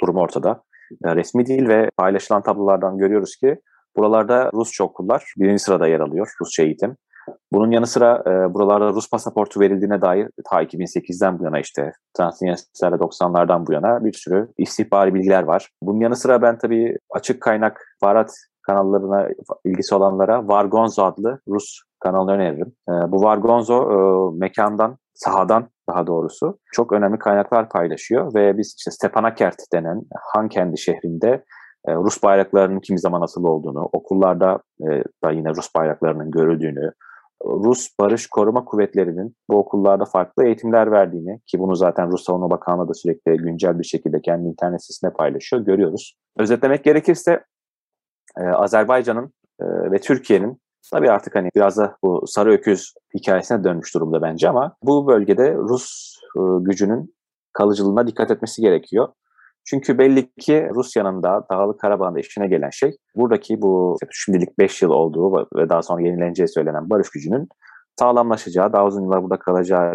durum 0.00 0.16
ortada. 0.16 0.62
E, 1.04 1.16
resmi 1.16 1.46
değil 1.46 1.68
ve 1.68 1.90
paylaşılan 1.96 2.42
tablolardan 2.42 2.98
görüyoruz 2.98 3.36
ki 3.36 3.60
buralarda 3.96 4.50
Rusça 4.54 4.84
okullar 4.84 5.24
birinci 5.38 5.62
sırada 5.62 5.86
yer 5.86 6.00
alıyor, 6.00 6.32
Rusça 6.40 6.62
eğitim. 6.62 6.96
Bunun 7.52 7.70
yanı 7.70 7.86
sıra 7.86 8.22
e, 8.26 8.54
buralarda 8.54 8.88
Rus 8.88 9.10
pasaportu 9.10 9.60
verildiğine 9.60 10.00
dair 10.00 10.28
ta 10.50 10.62
2008'den 10.62 11.38
bu 11.38 11.44
yana 11.44 11.60
işte 11.60 11.92
Transnistria 12.16 12.88
90'lardan 12.90 13.66
bu 13.66 13.72
yana 13.72 14.04
bir 14.04 14.12
sürü 14.12 14.48
istihbari 14.58 15.14
bilgiler 15.14 15.42
var. 15.42 15.70
Bunun 15.82 16.00
yanı 16.00 16.16
sıra 16.16 16.42
ben 16.42 16.58
tabii 16.58 16.96
açık 17.10 17.42
kaynak 17.42 17.96
Farhat 18.00 18.30
kanallarına 18.62 19.28
ilgisi 19.64 19.94
olanlara 19.94 20.48
Vargonzo 20.48 21.04
adlı 21.04 21.40
Rus 21.48 21.80
kanalını 22.00 22.32
öneririm. 22.32 22.72
E, 22.88 22.92
bu 22.92 23.22
Vargonzo 23.22 23.90
e, 23.92 23.96
mekandan, 24.38 24.98
sahadan 25.14 25.68
daha 25.88 26.06
doğrusu 26.06 26.58
çok 26.72 26.92
önemli 26.92 27.18
kaynaklar 27.18 27.68
paylaşıyor 27.68 28.34
ve 28.34 28.58
biz 28.58 28.74
işte 28.78 28.90
Stepanakert 28.90 29.56
denen 29.72 30.02
Hankendi 30.32 30.78
şehrinde 30.78 31.44
e, 31.88 31.94
Rus 31.94 32.22
bayraklarının 32.22 32.80
kimi 32.80 32.98
zaman 32.98 33.20
asıl 33.20 33.44
olduğunu, 33.44 33.88
okullarda 33.92 34.58
e, 34.80 35.04
da 35.24 35.30
yine 35.30 35.50
Rus 35.50 35.74
bayraklarının 35.74 36.30
görüldüğünü, 36.30 36.92
Rus 37.44 37.88
Barış 38.00 38.26
Koruma 38.26 38.64
Kuvvetleri'nin 38.64 39.36
bu 39.50 39.56
okullarda 39.56 40.04
farklı 40.04 40.44
eğitimler 40.44 40.90
verdiğini 40.90 41.40
ki 41.46 41.58
bunu 41.58 41.76
zaten 41.76 42.12
Rus 42.12 42.24
Savunma 42.24 42.50
Bakanlığı 42.50 42.88
da 42.88 42.94
sürekli 42.94 43.36
güncel 43.36 43.78
bir 43.78 43.84
şekilde 43.84 44.20
kendi 44.20 44.48
internet 44.48 44.82
sitesinde 44.82 45.12
paylaşıyor, 45.12 45.62
görüyoruz. 45.62 46.16
Özetlemek 46.38 46.84
gerekirse 46.84 47.44
e, 48.38 48.42
Azerbaycan'ın 48.42 49.32
e, 49.60 49.64
ve 49.90 50.00
Türkiye'nin 50.00 50.60
tabii 50.92 51.10
artık 51.10 51.34
hani 51.34 51.50
biraz 51.56 51.76
da 51.78 51.96
bu 52.02 52.26
sarı 52.26 52.52
öküz 52.52 52.94
hikayesine 53.14 53.64
dönmüş 53.64 53.94
durumda 53.94 54.22
bence 54.22 54.48
ama 54.48 54.76
bu 54.82 55.06
bölgede 55.06 55.54
Rus 55.54 56.16
e, 56.36 56.40
gücünün 56.60 57.16
kalıcılığına 57.52 58.06
dikkat 58.06 58.30
etmesi 58.30 58.62
gerekiyor. 58.62 59.08
Çünkü 59.70 59.98
belli 59.98 60.30
ki 60.40 60.68
Rusya'nın 60.74 61.22
da 61.22 61.46
Dağlık 61.50 61.80
Karabağ'ın 61.80 62.16
işine 62.16 62.46
gelen 62.46 62.70
şey 62.70 62.96
buradaki 63.16 63.62
bu 63.62 63.96
şimdilik 64.10 64.58
5 64.58 64.82
yıl 64.82 64.90
olduğu 64.90 65.48
ve 65.56 65.68
daha 65.68 65.82
sonra 65.82 66.02
yenileneceği 66.02 66.48
söylenen 66.48 66.90
barış 66.90 67.10
gücünün 67.10 67.48
sağlamlaşacağı, 67.98 68.72
daha 68.72 68.86
uzun 68.86 69.02
yıllar 69.02 69.22
burada 69.22 69.38
kalacağı 69.38 69.92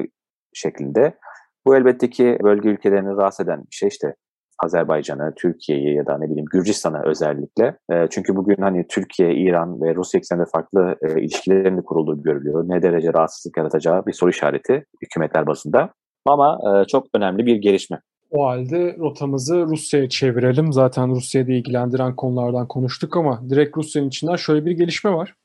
şeklinde. 0.54 1.18
Bu 1.66 1.76
elbette 1.76 2.10
ki 2.10 2.38
bölge 2.44 2.70
ülkelerini 2.70 3.18
rahatsız 3.18 3.46
eden 3.46 3.60
bir 3.60 3.76
şey 3.76 3.90
işte 3.90 4.16
Azerbaycan'ı, 4.64 5.34
Türkiye'yi 5.36 5.96
ya 5.96 6.06
da 6.06 6.18
ne 6.18 6.26
bileyim 6.26 6.46
Gürcistan'ı 6.52 7.02
özellikle. 7.06 7.78
E, 7.92 8.08
çünkü 8.10 8.36
bugün 8.36 8.62
hani 8.62 8.88
Türkiye, 8.88 9.36
İran 9.36 9.82
ve 9.82 9.96
Rusya 9.96 10.18
ekseninde 10.18 10.46
farklı 10.54 10.96
e, 11.02 11.22
ilişkilerin 11.22 11.82
kurulduğu 11.82 12.24
görülüyor. 12.24 12.64
Ne 12.68 12.82
derece 12.82 13.14
rahatsızlık 13.14 13.58
yaratacağı 13.58 14.06
bir 14.06 14.14
soru 14.14 14.30
işareti 14.30 14.86
hükümetler 15.02 15.48
bazında. 15.48 15.94
Ama 16.26 16.60
e, 16.66 16.88
çok 16.88 17.08
önemli 17.16 17.46
bir 17.46 17.56
gelişme. 17.56 18.00
O 18.32 18.46
halde 18.46 18.96
rotamızı 19.00 19.56
Rusya'ya 19.56 20.10
çevirelim. 20.10 20.74
Zaten 20.74 21.10
Rusya'yı 21.10 21.48
ilgilendiren 21.48 22.16
konulardan 22.16 22.68
konuştuk 22.68 23.18
ama 23.18 23.50
direkt 23.50 23.78
Rusya'nın 23.78 24.08
içinden 24.08 24.36
şöyle 24.36 24.66
bir 24.66 24.72
gelişme 24.72 25.14
var. 25.14 25.36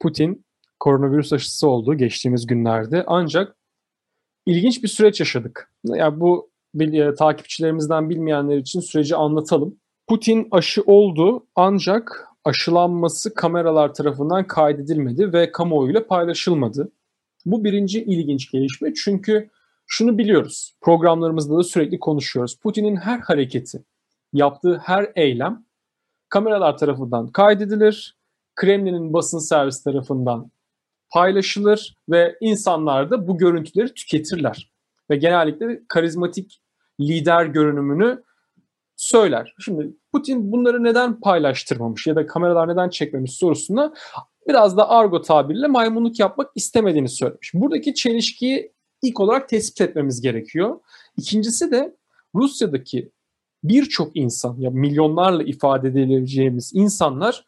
Putin 0.00 0.44
koronavirüs 0.80 1.32
aşısı 1.32 1.68
oldu 1.68 1.94
geçtiğimiz 1.94 2.46
günlerde. 2.46 3.04
Ancak 3.06 3.56
ilginç 4.46 4.82
bir 4.82 4.88
süreç 4.88 5.20
yaşadık. 5.20 5.72
Yani 5.84 6.20
bu 6.20 6.50
e, 6.80 7.14
takipçilerimizden 7.14 8.10
bilmeyenler 8.10 8.56
için 8.56 8.80
süreci 8.80 9.16
anlatalım. 9.16 9.76
Putin 10.08 10.48
aşı 10.50 10.82
oldu 10.82 11.46
ancak 11.56 12.28
aşılanması 12.44 13.34
kameralar 13.34 13.94
tarafından 13.94 14.46
kaydedilmedi 14.46 15.32
ve 15.32 15.52
kamuoyuyla 15.52 16.06
paylaşılmadı. 16.06 16.92
Bu 17.46 17.64
birinci 17.64 18.04
ilginç 18.04 18.50
gelişme 18.50 18.94
çünkü 18.94 19.50
şunu 19.86 20.18
biliyoruz. 20.18 20.74
Programlarımızda 20.80 21.58
da 21.58 21.62
sürekli 21.62 21.98
konuşuyoruz. 21.98 22.58
Putin'in 22.58 22.96
her 22.96 23.18
hareketi, 23.18 23.84
yaptığı 24.32 24.78
her 24.84 25.12
eylem 25.14 25.64
kameralar 26.28 26.78
tarafından 26.78 27.28
kaydedilir. 27.28 28.16
Kremlin'in 28.54 29.12
basın 29.12 29.38
servis 29.38 29.82
tarafından 29.82 30.50
paylaşılır 31.10 31.96
ve 32.08 32.36
insanlar 32.40 33.10
da 33.10 33.28
bu 33.28 33.38
görüntüleri 33.38 33.94
tüketirler. 33.94 34.72
Ve 35.10 35.16
genellikle 35.16 35.82
karizmatik 35.88 36.62
lider 37.00 37.46
görünümünü 37.46 38.22
söyler. 38.96 39.54
Şimdi 39.58 39.96
Putin 40.12 40.52
bunları 40.52 40.84
neden 40.84 41.20
paylaştırmamış 41.20 42.06
ya 42.06 42.16
da 42.16 42.26
kameralar 42.26 42.68
neden 42.68 42.88
çekmemiş 42.88 43.32
sorusuna 43.32 43.94
biraz 44.48 44.76
da 44.76 44.90
argo 44.90 45.22
tabirle 45.22 45.66
maymunluk 45.66 46.18
yapmak 46.20 46.50
istemediğini 46.54 47.08
söylemiş. 47.08 47.54
Buradaki 47.54 47.94
çelişkiyi 47.94 48.72
ilk 49.02 49.20
olarak 49.20 49.48
tespit 49.48 49.80
etmemiz 49.80 50.20
gerekiyor. 50.20 50.80
İkincisi 51.16 51.70
de 51.70 51.96
Rusya'daki 52.34 53.10
birçok 53.64 54.16
insan 54.16 54.56
ya 54.58 54.70
milyonlarla 54.70 55.42
ifade 55.42 55.88
edebileceğimiz 55.88 56.70
insanlar 56.74 57.46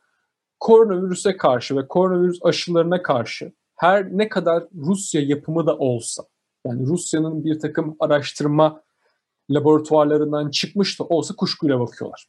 koronavirüse 0.61 1.37
karşı 1.37 1.77
ve 1.77 1.89
koronavirüs 1.89 2.39
aşılarına 2.43 3.03
karşı 3.03 3.53
her 3.77 4.19
ne 4.19 4.29
kadar 4.29 4.65
Rusya 4.75 5.21
yapımı 5.21 5.67
da 5.67 5.79
olsa 5.79 6.25
yani 6.67 6.87
Rusya'nın 6.87 7.45
bir 7.45 7.61
takım 7.61 7.97
araştırma 8.01 8.83
laboratuvarlarından 9.51 10.51
çıkmış 10.51 11.01
da 11.01 11.05
olsa 11.05 11.37
kuşkuyla 11.37 11.81
bakıyorlar. 11.81 12.27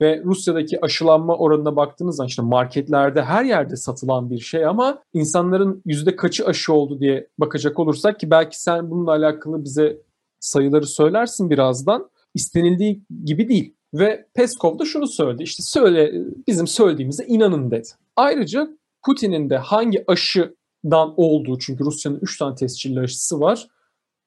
Ve 0.00 0.22
Rusya'daki 0.24 0.84
aşılanma 0.84 1.36
oranına 1.36 1.76
baktığınız 1.76 2.16
zaman 2.16 2.28
işte 2.28 2.42
marketlerde 2.42 3.22
her 3.22 3.44
yerde 3.44 3.76
satılan 3.76 4.30
bir 4.30 4.38
şey 4.38 4.66
ama 4.66 5.02
insanların 5.14 5.82
yüzde 5.84 6.16
kaçı 6.16 6.46
aşı 6.46 6.72
oldu 6.72 7.00
diye 7.00 7.28
bakacak 7.38 7.78
olursak 7.78 8.20
ki 8.20 8.30
belki 8.30 8.62
sen 8.62 8.90
bununla 8.90 9.10
alakalı 9.10 9.64
bize 9.64 9.98
sayıları 10.40 10.86
söylersin 10.86 11.50
birazdan. 11.50 12.10
İstenildiği 12.34 13.02
gibi 13.24 13.48
değil. 13.48 13.74
Ve 13.94 14.26
Peskov 14.34 14.78
da 14.78 14.84
şunu 14.84 15.06
söyledi. 15.06 15.42
İşte 15.42 15.62
söyle 15.62 16.12
bizim 16.46 16.66
söylediğimize 16.66 17.24
inanın 17.24 17.70
dedi. 17.70 17.88
Ayrıca 18.16 18.68
Putin'in 19.06 19.50
de 19.50 19.56
hangi 19.56 20.04
aşıdan 20.06 21.14
olduğu 21.16 21.58
çünkü 21.58 21.84
Rusya'nın 21.84 22.18
3 22.22 22.38
tane 22.38 22.54
tescilli 22.54 23.00
aşısı 23.00 23.40
var. 23.40 23.68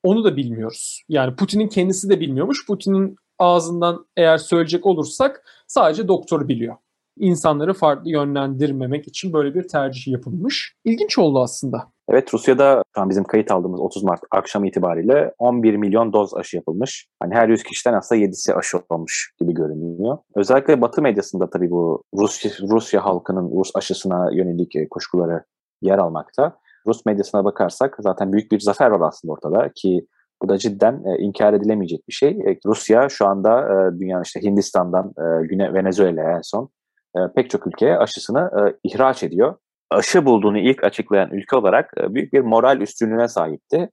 Onu 0.03 0.23
da 0.23 0.37
bilmiyoruz. 0.37 1.03
Yani 1.09 1.35
Putin'in 1.35 1.67
kendisi 1.67 2.09
de 2.09 2.19
bilmiyormuş. 2.19 2.65
Putin'in 2.65 3.15
ağzından 3.39 4.05
eğer 4.17 4.37
söyleyecek 4.37 4.85
olursak 4.85 5.43
sadece 5.67 6.07
doktor 6.07 6.47
biliyor. 6.47 6.75
İnsanları 7.17 7.73
farklı 7.73 8.09
yönlendirmemek 8.09 9.07
için 9.07 9.33
böyle 9.33 9.55
bir 9.55 9.67
tercih 9.67 10.07
yapılmış. 10.11 10.75
İlginç 10.85 11.17
oldu 11.17 11.41
aslında. 11.41 11.91
Evet 12.09 12.33
Rusya'da 12.33 12.83
şu 12.95 13.01
an 13.01 13.09
bizim 13.09 13.23
kayıt 13.23 13.51
aldığımız 13.51 13.79
30 13.79 14.03
Mart 14.03 14.21
akşam 14.31 14.65
itibariyle 14.65 15.33
11 15.37 15.75
milyon 15.75 16.13
doz 16.13 16.33
aşı 16.33 16.55
yapılmış. 16.55 17.07
Hani 17.21 17.35
her 17.35 17.49
100 17.49 17.63
kişiden 17.63 17.93
aslında 17.93 18.21
7'si 18.21 18.53
aşı 18.53 18.77
olmuş 18.89 19.33
gibi 19.39 19.53
görünüyor. 19.53 20.17
Özellikle 20.35 20.81
Batı 20.81 21.01
medyasında 21.01 21.49
tabii 21.49 21.71
bu 21.71 22.03
Rusya, 22.17 22.51
Rusya 22.69 23.05
halkının 23.05 23.59
Rus 23.59 23.71
aşısına 23.75 24.29
yönelik 24.31 24.73
kuşkuları 24.91 25.43
yer 25.81 25.97
almakta. 25.97 26.57
Rus 26.87 27.05
medyasına 27.05 27.45
bakarsak 27.45 27.97
zaten 27.99 28.33
büyük 28.33 28.51
bir 28.51 28.59
zafer 28.59 28.91
var 28.91 29.07
aslında 29.07 29.33
ortada 29.33 29.69
ki 29.75 30.07
bu 30.41 30.49
da 30.49 30.57
cidden 30.57 30.93
e, 30.93 31.17
inkar 31.17 31.53
edilemeyecek 31.53 32.07
bir 32.07 32.13
şey. 32.13 32.29
E, 32.29 32.57
Rusya 32.65 33.09
şu 33.09 33.27
anda 33.27 33.59
e, 33.61 33.99
dünya 33.99 34.21
işte 34.21 34.41
Hindistan'dan 34.41 35.07
e, 35.07 35.47
Güney 35.47 35.73
Venezuela'ya 35.73 36.37
en 36.37 36.41
son 36.41 36.69
e, 37.17 37.19
pek 37.35 37.49
çok 37.49 37.67
ülkeye 37.67 37.97
aşısını 37.97 38.39
e, 38.39 38.59
ihraç 38.83 39.23
ediyor. 39.23 39.55
Aşı 39.91 40.25
bulduğunu 40.25 40.57
ilk 40.57 40.83
açıklayan 40.83 41.31
ülke 41.31 41.55
olarak 41.55 41.91
e, 41.97 42.13
büyük 42.15 42.33
bir 42.33 42.39
moral 42.39 42.81
üstünlüğüne 42.81 43.27
sahipti. 43.27 43.89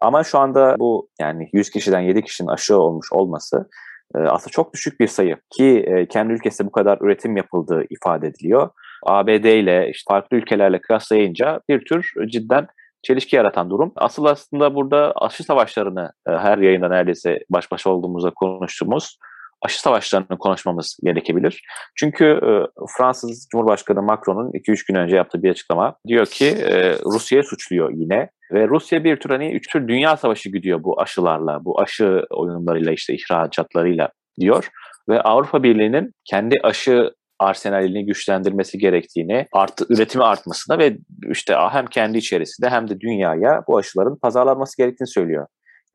Ama 0.00 0.24
şu 0.24 0.38
anda 0.38 0.76
bu 0.78 1.08
yani 1.20 1.48
100 1.52 1.70
kişiden 1.70 2.00
7 2.00 2.22
kişinin 2.22 2.48
aşı 2.48 2.78
olmuş 2.78 3.12
olması 3.12 3.68
e, 4.16 4.18
aslında 4.18 4.50
çok 4.50 4.74
düşük 4.74 5.00
bir 5.00 5.08
sayı 5.08 5.36
ki 5.50 5.84
e, 5.86 6.08
kendi 6.08 6.32
ülkesinde 6.32 6.68
bu 6.68 6.72
kadar 6.72 6.98
üretim 7.00 7.36
yapıldığı 7.36 7.84
ifade 7.90 8.26
ediliyor. 8.26 8.70
ABD 9.06 9.44
ile 9.44 9.90
işte 9.90 10.12
farklı 10.12 10.36
ülkelerle 10.36 10.80
kıyaslayınca 10.80 11.60
bir 11.68 11.84
tür 11.84 12.12
cidden 12.26 12.66
çelişki 13.04 13.36
yaratan 13.36 13.70
durum. 13.70 13.92
Asıl 13.96 14.24
aslında 14.24 14.74
burada 14.74 15.12
aşı 15.16 15.44
savaşlarını 15.44 16.12
e, 16.28 16.30
her 16.30 16.58
yayında 16.58 16.88
neredeyse 16.88 17.38
baş 17.50 17.70
başa 17.72 17.90
olduğumuzda 17.90 18.30
konuştuğumuz 18.30 19.18
aşı 19.62 19.80
savaşlarını 19.80 20.38
konuşmamız 20.38 20.98
gerekebilir. 21.04 21.62
Çünkü 21.96 22.24
e, 22.24 22.50
Fransız 22.96 23.48
Cumhurbaşkanı 23.52 24.02
Macron'un 24.02 24.50
2-3 24.50 24.86
gün 24.88 24.94
önce 24.94 25.16
yaptığı 25.16 25.42
bir 25.42 25.50
açıklama 25.50 25.96
diyor 26.06 26.26
ki 26.26 26.46
e, 26.46 26.92
Rusya'yı 26.92 27.44
suçluyor 27.44 27.90
yine 27.94 28.30
ve 28.52 28.68
Rusya 28.68 29.04
bir 29.04 29.16
tür 29.16 29.30
hani 29.30 29.52
üç 29.52 29.72
tür 29.72 29.88
dünya 29.88 30.16
savaşı 30.16 30.48
gidiyor 30.48 30.84
bu 30.84 31.00
aşılarla, 31.00 31.64
bu 31.64 31.80
aşı 31.80 32.22
oyunlarıyla 32.30 32.92
işte 32.92 33.14
ihracatlarıyla 33.14 34.08
diyor. 34.40 34.68
ve 35.08 35.20
Avrupa 35.20 35.62
Birliği'nin 35.62 36.12
kendi 36.24 36.56
aşı 36.62 37.10
arsenalini 37.38 38.06
güçlendirmesi 38.06 38.78
gerektiğini, 38.78 39.46
artı 39.52 39.86
üretimi 39.88 40.24
artmasına 40.24 40.78
ve 40.78 40.98
işte 41.30 41.54
hem 41.70 41.86
kendi 41.86 42.18
içerisinde 42.18 42.68
hem 42.68 42.88
de 42.88 43.00
dünyaya 43.00 43.62
bu 43.68 43.78
aşıların 43.78 44.16
pazarlanması 44.16 44.76
gerektiğini 44.76 45.08
söylüyor. 45.08 45.46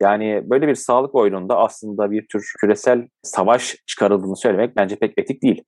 Yani 0.02 0.42
böyle 0.44 0.68
bir 0.68 0.74
sağlık 0.74 1.14
oyununda 1.14 1.58
aslında 1.58 2.10
bir 2.10 2.26
tür 2.32 2.52
küresel 2.60 3.08
savaş 3.22 3.76
çıkarıldığını 3.86 4.36
söylemek 4.36 4.76
bence 4.76 4.96
pek 4.96 5.12
etik 5.18 5.42
değil. 5.42 5.62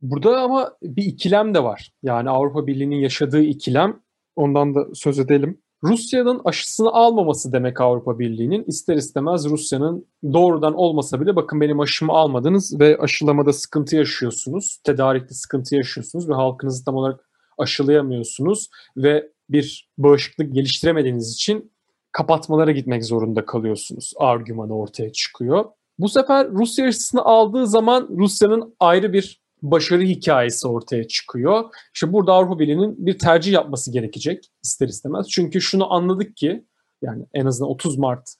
Burada 0.00 0.40
ama 0.40 0.72
bir 0.82 1.04
ikilem 1.04 1.54
de 1.54 1.62
var. 1.62 1.90
Yani 2.02 2.30
Avrupa 2.30 2.66
Birliği'nin 2.66 2.96
yaşadığı 2.96 3.42
ikilem 3.42 4.00
ondan 4.36 4.74
da 4.74 4.86
söz 4.94 5.18
edelim. 5.18 5.62
Rusya'nın 5.86 6.40
aşısını 6.44 6.92
almaması 6.92 7.52
demek 7.52 7.80
Avrupa 7.80 8.18
Birliği'nin. 8.18 8.64
ister 8.64 8.96
istemez 8.96 9.48
Rusya'nın 9.50 10.06
doğrudan 10.32 10.74
olmasa 10.74 11.20
bile 11.20 11.36
bakın 11.36 11.60
benim 11.60 11.80
aşımı 11.80 12.12
almadınız 12.12 12.80
ve 12.80 12.98
aşılamada 12.98 13.52
sıkıntı 13.52 13.96
yaşıyorsunuz. 13.96 14.80
Tedarikte 14.84 15.34
sıkıntı 15.34 15.74
yaşıyorsunuz 15.74 16.28
ve 16.28 16.34
halkınızı 16.34 16.84
tam 16.84 16.94
olarak 16.94 17.20
aşılayamıyorsunuz 17.58 18.68
ve 18.96 19.28
bir 19.50 19.90
bağışıklık 19.98 20.54
geliştiremediğiniz 20.54 21.32
için 21.32 21.72
kapatmalara 22.12 22.70
gitmek 22.70 23.04
zorunda 23.04 23.46
kalıyorsunuz. 23.46 24.12
Argümanı 24.16 24.78
ortaya 24.78 25.12
çıkıyor. 25.12 25.64
Bu 25.98 26.08
sefer 26.08 26.50
Rusya 26.50 26.86
aşısını 26.86 27.22
aldığı 27.22 27.66
zaman 27.66 28.08
Rusya'nın 28.10 28.74
ayrı 28.80 29.12
bir 29.12 29.45
başarı 29.70 30.02
hikayesi 30.02 30.68
ortaya 30.68 31.08
çıkıyor. 31.08 31.64
İşte 31.94 32.12
burada 32.12 32.32
Avrupa 32.32 32.58
Birliği'nin 32.58 33.06
bir 33.06 33.18
tercih 33.18 33.52
yapması 33.52 33.92
gerekecek 33.92 34.44
ister 34.62 34.88
istemez. 34.88 35.28
Çünkü 35.28 35.60
şunu 35.60 35.92
anladık 35.92 36.36
ki 36.36 36.64
yani 37.02 37.26
en 37.34 37.46
azından 37.46 37.70
30 37.70 37.98
Mart 37.98 38.34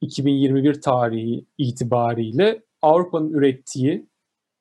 2021 0.00 0.80
tarihi 0.80 1.46
itibariyle 1.58 2.62
Avrupa'nın 2.82 3.32
ürettiği 3.32 4.06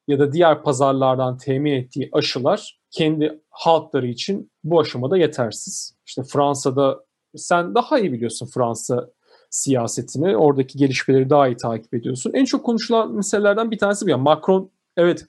ya 0.07 0.19
da 0.19 0.33
diğer 0.33 0.63
pazarlardan 0.63 1.37
temin 1.37 1.71
ettiği 1.71 2.09
aşılar 2.11 2.79
kendi 2.91 3.41
halkları 3.49 4.07
için 4.07 4.51
bu 4.63 4.79
aşamada 4.79 5.17
yetersiz. 5.17 5.95
İşte 6.05 6.23
Fransa'da 6.23 7.05
sen 7.35 7.75
daha 7.75 7.99
iyi 7.99 8.13
biliyorsun 8.13 8.49
Fransa 8.53 9.09
siyasetini, 9.49 10.37
oradaki 10.37 10.77
gelişmeleri 10.77 11.29
daha 11.29 11.47
iyi 11.47 11.57
takip 11.57 11.93
ediyorsun. 11.93 12.31
En 12.33 12.45
çok 12.45 12.65
konuşulan 12.65 13.15
meselelerden 13.15 13.71
bir 13.71 13.77
tanesi 13.77 14.05
bu. 14.05 14.09
Yani 14.09 14.21
Macron 14.21 14.71
evet 15.01 15.25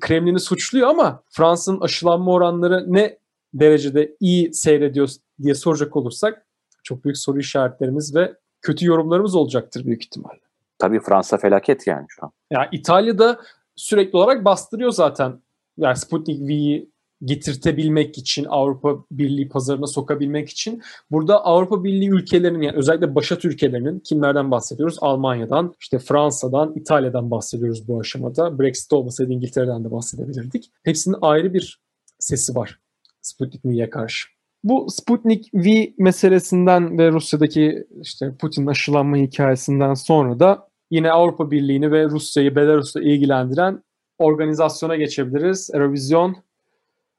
Kremlin'i 0.00 0.40
suçluyor 0.40 0.88
ama 0.88 1.22
Fransa'nın 1.30 1.80
aşılanma 1.80 2.32
oranları 2.32 2.84
ne 2.86 3.18
derecede 3.54 4.16
iyi 4.20 4.54
seyrediyor 4.54 5.10
diye 5.42 5.54
soracak 5.54 5.96
olursak 5.96 6.46
çok 6.82 7.04
büyük 7.04 7.18
soru 7.18 7.38
işaretlerimiz 7.38 8.14
ve 8.14 8.34
kötü 8.62 8.86
yorumlarımız 8.86 9.34
olacaktır 9.34 9.84
büyük 9.84 10.04
ihtimalle. 10.04 10.40
Tabii 10.78 11.00
Fransa 11.00 11.36
felaket 11.36 11.86
yani 11.86 12.06
şu 12.08 12.24
an. 12.24 12.32
Yani 12.50 12.66
İtalya'da 12.72 13.40
sürekli 13.76 14.16
olarak 14.16 14.44
bastırıyor 14.44 14.90
zaten. 14.90 15.42
Yani 15.76 15.96
Sputnik 15.96 16.48
V'yi 16.48 16.90
getirtebilmek 17.24 18.18
için 18.18 18.44
Avrupa 18.48 19.04
Birliği 19.10 19.48
pazarına 19.48 19.86
sokabilmek 19.86 20.48
için 20.48 20.82
burada 21.10 21.44
Avrupa 21.44 21.84
Birliği 21.84 22.10
ülkelerinin 22.10 22.62
yani 22.62 22.76
özellikle 22.76 23.14
başat 23.14 23.44
ülkelerinin 23.44 24.00
kimlerden 24.00 24.50
bahsediyoruz? 24.50 24.96
Almanya'dan, 25.00 25.74
işte 25.80 25.98
Fransa'dan, 25.98 26.72
İtalya'dan 26.76 27.30
bahsediyoruz 27.30 27.88
bu 27.88 28.00
aşamada. 28.00 28.58
Brexit 28.58 28.92
olmasaydı 28.92 29.32
İngiltere'den 29.32 29.84
de 29.84 29.90
bahsedebilirdik. 29.90 30.70
Hepsinin 30.84 31.16
ayrı 31.22 31.54
bir 31.54 31.80
sesi 32.18 32.54
var 32.54 32.78
Sputnik 33.22 33.64
V'ye 33.64 33.90
karşı. 33.90 34.28
Bu 34.64 34.86
Sputnik 34.90 35.50
V 35.54 35.94
meselesinden 35.98 36.98
ve 36.98 37.12
Rusya'daki 37.12 37.86
işte 38.02 38.34
Putin 38.40 38.66
aşılanma 38.66 39.16
hikayesinden 39.16 39.94
sonra 39.94 40.38
da 40.40 40.68
yine 40.90 41.10
Avrupa 41.10 41.50
Birliği'ni 41.50 41.92
ve 41.92 42.04
Rusya'yı 42.04 42.56
Belarus'la 42.56 43.02
ilgilendiren 43.02 43.82
organizasyona 44.18 44.96
geçebiliriz. 44.96 45.70
Eurovision 45.74 46.36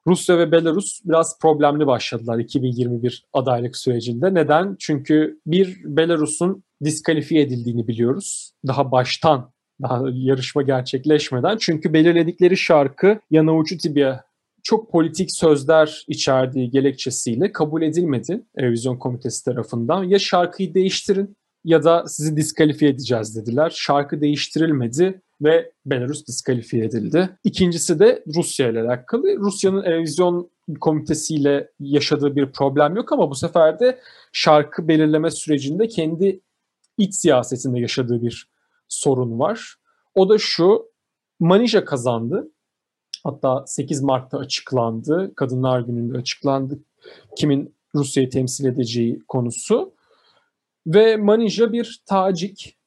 Rusya 0.07 0.37
ve 0.37 0.51
Belarus 0.51 0.99
biraz 1.05 1.39
problemli 1.39 1.87
başladılar 1.87 2.39
2021 2.39 3.25
adaylık 3.33 3.77
sürecinde. 3.77 4.33
Neden? 4.33 4.75
Çünkü 4.79 5.39
bir 5.45 5.81
Belarus'un 5.83 6.63
diskalifiye 6.83 7.41
edildiğini 7.41 7.87
biliyoruz. 7.87 8.51
Daha 8.67 8.91
baştan, 8.91 9.51
daha 9.81 10.03
yarışma 10.13 10.61
gerçekleşmeden. 10.61 11.57
Çünkü 11.57 11.93
belirledikleri 11.93 12.57
şarkı 12.57 13.19
Yanavucu 13.31 13.77
Tibia 13.77 14.21
çok 14.63 14.91
politik 14.91 15.31
sözler 15.31 16.05
içerdiği 16.07 16.71
gerekçesiyle 16.71 17.51
kabul 17.51 17.81
edilmedi 17.81 18.43
Revizyon 18.59 18.97
Komitesi 18.97 19.45
tarafından. 19.45 20.03
Ya 20.03 20.19
şarkıyı 20.19 20.73
değiştirin 20.73 21.37
ya 21.63 21.83
da 21.83 22.03
sizi 22.07 22.37
diskalifiye 22.37 22.91
edeceğiz 22.91 23.35
dediler. 23.35 23.73
Şarkı 23.75 24.21
değiştirilmedi 24.21 25.21
ve 25.41 25.71
Belarus 25.85 26.27
diskalifiye 26.27 26.85
edildi. 26.85 27.29
İkincisi 27.43 27.99
de 27.99 28.23
Rusya 28.35 28.69
ile 28.69 28.81
alakalı. 28.81 29.37
Rusya'nın 29.37 29.83
Erevizyon 29.83 30.49
komitesiyle 30.81 31.71
yaşadığı 31.79 32.35
bir 32.35 32.51
problem 32.51 32.95
yok 32.95 33.11
ama 33.11 33.29
bu 33.29 33.35
sefer 33.35 33.79
de 33.79 33.99
şarkı 34.33 34.87
belirleme 34.87 35.31
sürecinde 35.31 35.87
kendi 35.87 36.41
iç 36.97 37.15
siyasetinde 37.15 37.79
yaşadığı 37.79 38.21
bir 38.21 38.49
sorun 38.87 39.39
var. 39.39 39.75
O 40.15 40.29
da 40.29 40.37
şu, 40.37 40.91
Manija 41.39 41.85
kazandı. 41.85 42.51
Hatta 43.23 43.63
8 43.67 44.01
Mart'ta 44.01 44.37
açıklandı. 44.37 45.33
Kadınlar 45.35 45.79
Günü'nde 45.79 46.17
açıklandı. 46.17 46.79
Kimin 47.37 47.75
Rusya'yı 47.95 48.29
temsil 48.29 48.65
edeceği 48.65 49.19
konusu. 49.27 49.93
Ve 50.87 51.17
Manija 51.17 51.73
bir 51.73 52.01
tacik. 52.05 52.77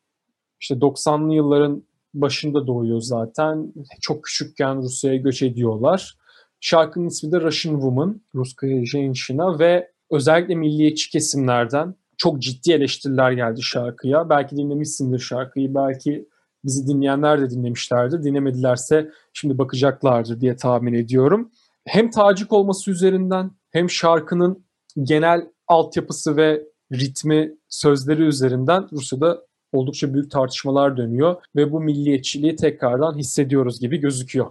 İşte 0.60 0.74
90'lı 0.74 1.34
yılların 1.34 1.82
başında 2.14 2.66
doğuyor 2.66 3.00
zaten. 3.00 3.72
Çok 4.00 4.24
küçükken 4.24 4.76
Rusya'ya 4.82 5.16
göç 5.16 5.42
ediyorlar. 5.42 6.14
Şarkının 6.60 7.06
ismi 7.06 7.32
de 7.32 7.40
Russian 7.40 7.74
Woman, 7.74 8.20
Ruskaya 8.34 8.86
Jenshina 8.86 9.58
ve 9.58 9.90
özellikle 10.10 10.54
milliyetçi 10.54 11.10
kesimlerden 11.10 11.94
çok 12.16 12.42
ciddi 12.42 12.72
eleştiriler 12.72 13.32
geldi 13.32 13.62
şarkıya. 13.62 14.28
Belki 14.28 14.56
dinlemişsindir 14.56 15.18
şarkıyı, 15.18 15.74
belki 15.74 16.28
bizi 16.64 16.86
dinleyenler 16.86 17.40
de 17.40 17.50
dinlemişlerdir. 17.50 18.22
Dinlemedilerse 18.22 19.10
şimdi 19.32 19.58
bakacaklardır 19.58 20.40
diye 20.40 20.56
tahmin 20.56 20.94
ediyorum. 20.94 21.50
Hem 21.84 22.10
tacik 22.10 22.52
olması 22.52 22.90
üzerinden 22.90 23.50
hem 23.70 23.90
şarkının 23.90 24.64
genel 25.02 25.46
altyapısı 25.68 26.36
ve 26.36 26.62
ritmi, 26.92 27.54
sözleri 27.68 28.22
üzerinden 28.22 28.88
Rusya'da 28.92 29.42
oldukça 29.72 30.14
büyük 30.14 30.30
tartışmalar 30.30 30.96
dönüyor 30.96 31.36
ve 31.56 31.72
bu 31.72 31.80
milliyetçiliği 31.80 32.56
tekrardan 32.56 33.18
hissediyoruz 33.18 33.80
gibi 33.80 34.00
gözüküyor. 34.00 34.46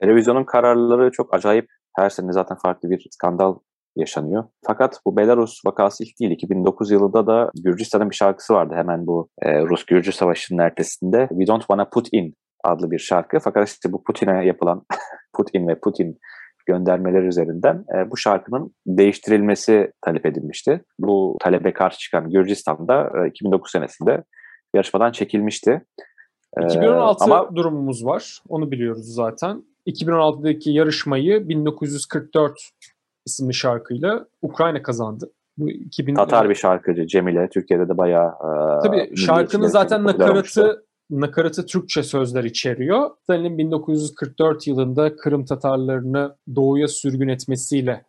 Televizyonun 0.00 0.44
kararları 0.44 1.10
çok 1.10 1.34
acayip. 1.34 1.66
Her 1.96 2.10
sene 2.10 2.32
zaten 2.32 2.56
farklı 2.56 2.90
bir 2.90 3.06
skandal 3.10 3.58
yaşanıyor. 3.96 4.44
Fakat 4.66 5.00
bu 5.06 5.16
Belarus 5.16 5.60
vakası 5.66 6.04
ilk 6.04 6.20
değil. 6.20 6.30
2009 6.30 6.90
yılında 6.90 7.26
da 7.26 7.50
Gürcistan'ın 7.64 8.10
bir 8.10 8.14
şarkısı 8.14 8.54
vardı 8.54 8.74
hemen 8.76 9.06
bu 9.06 9.28
e, 9.42 9.60
Rus-Gürcü 9.62 10.12
Savaşı'nın 10.12 10.62
ertesinde. 10.62 11.28
We 11.30 11.46
Don't 11.46 11.60
Wanna 11.60 11.88
Put 11.88 12.08
In 12.12 12.34
adlı 12.64 12.90
bir 12.90 12.98
şarkı. 12.98 13.38
Fakat 13.38 13.68
işte 13.68 13.92
bu 13.92 14.04
Putin'e 14.04 14.46
yapılan 14.46 14.82
Putin 15.36 15.68
ve 15.68 15.80
Putin 15.80 16.18
göndermeler 16.66 17.22
üzerinden 17.22 17.84
e, 17.96 18.10
bu 18.10 18.16
şarkının 18.16 18.74
değiştirilmesi 18.86 19.92
talep 20.04 20.26
edilmişti. 20.26 20.82
Bu 20.98 21.36
talebe 21.40 21.72
karşı 21.72 21.98
çıkan 21.98 22.30
Gürcistan'da 22.30 23.12
e, 23.24 23.28
2009 23.28 23.70
senesinde 23.70 24.24
yarışmadan 24.74 25.12
çekilmişti. 25.12 25.84
2016 26.64 27.24
ee, 27.24 27.24
ama... 27.24 27.56
durumumuz 27.56 28.04
var. 28.04 28.42
Onu 28.48 28.70
biliyoruz 28.70 29.14
zaten. 29.14 29.64
2016'daki 29.86 30.70
yarışmayı 30.70 31.48
1944 31.48 32.70
isimli 33.26 33.54
şarkıyla 33.54 34.26
Ukrayna 34.42 34.82
kazandı. 34.82 35.30
Bu 35.58 35.70
2000 35.70 36.14
Tatar 36.14 36.48
bir 36.48 36.54
şarkıcı 36.54 37.06
Cemile. 37.06 37.48
Türkiye'de 37.48 37.88
de 37.88 37.98
bayağı 37.98 38.28
e, 38.28 38.82
Tabii 38.82 39.16
şarkının 39.16 39.66
zaten 39.66 40.04
nakaratı 40.04 40.84
nakaratı 41.10 41.66
Türkçe 41.66 42.02
sözler 42.02 42.44
içeriyor. 42.44 43.10
Stalin'in 43.22 43.58
1944 43.58 44.66
yılında 44.66 45.16
Kırım 45.16 45.44
Tatarlarını 45.44 46.36
doğuya 46.56 46.88
sürgün 46.88 47.28
etmesiyle 47.28 48.04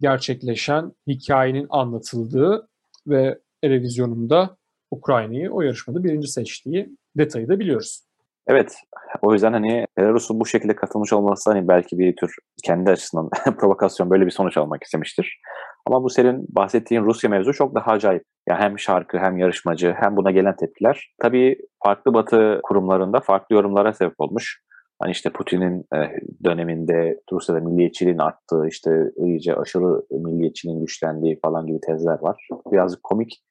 gerçekleşen 0.00 0.92
hikayenin 1.06 1.66
anlatıldığı 1.70 2.68
ve 3.06 3.38
Erevizyon'unda 3.64 4.56
Ukrayna'yı 4.90 5.50
o 5.50 5.62
yarışmada 5.62 6.04
birinci 6.04 6.28
seçtiği 6.28 6.96
detayı 7.16 7.48
da 7.48 7.58
biliyoruz. 7.58 8.06
Evet. 8.46 8.76
O 9.22 9.32
yüzden 9.32 9.52
hani 9.52 9.86
Belarus'un 9.98 10.40
bu 10.40 10.46
şekilde 10.46 10.76
katılmış 10.76 11.12
olması 11.12 11.50
hani 11.50 11.68
belki 11.68 11.98
bir 11.98 12.16
tür 12.16 12.34
kendi 12.64 12.90
açısından 12.90 13.30
provokasyon 13.58 14.10
böyle 14.10 14.26
bir 14.26 14.30
sonuç 14.30 14.56
almak 14.56 14.82
istemiştir. 14.82 15.40
Ama 15.86 16.02
bu 16.02 16.10
senin 16.10 16.46
bahsettiğin 16.48 17.02
Rusya 17.02 17.30
mevzu 17.30 17.52
çok 17.52 17.74
daha 17.74 17.90
acayip. 17.90 18.22
Yani 18.48 18.60
hem 18.60 18.78
şarkı 18.78 19.18
hem 19.18 19.38
yarışmacı 19.38 19.94
hem 19.98 20.16
buna 20.16 20.30
gelen 20.30 20.56
tepkiler. 20.56 21.14
Tabii 21.22 21.58
farklı 21.84 22.14
batı 22.14 22.60
kurumlarında 22.62 23.20
farklı 23.20 23.54
yorumlara 23.54 23.92
sebep 23.92 24.14
olmuş. 24.18 24.62
Hani 24.98 25.10
işte 25.10 25.30
Putin'in 25.30 25.84
e, 25.94 25.98
döneminde 26.44 27.20
Rusya'da 27.32 27.60
milliyetçiliğin 27.60 28.18
arttığı, 28.18 28.66
işte 28.68 28.90
iyice 29.16 29.56
aşırı 29.56 30.02
milliyetçiliğin 30.10 30.80
güçlendiği 30.80 31.38
falan 31.44 31.66
gibi 31.66 31.80
tezler 31.80 32.18
var. 32.22 32.48
Birazcık 32.72 33.02
komik 33.02 33.42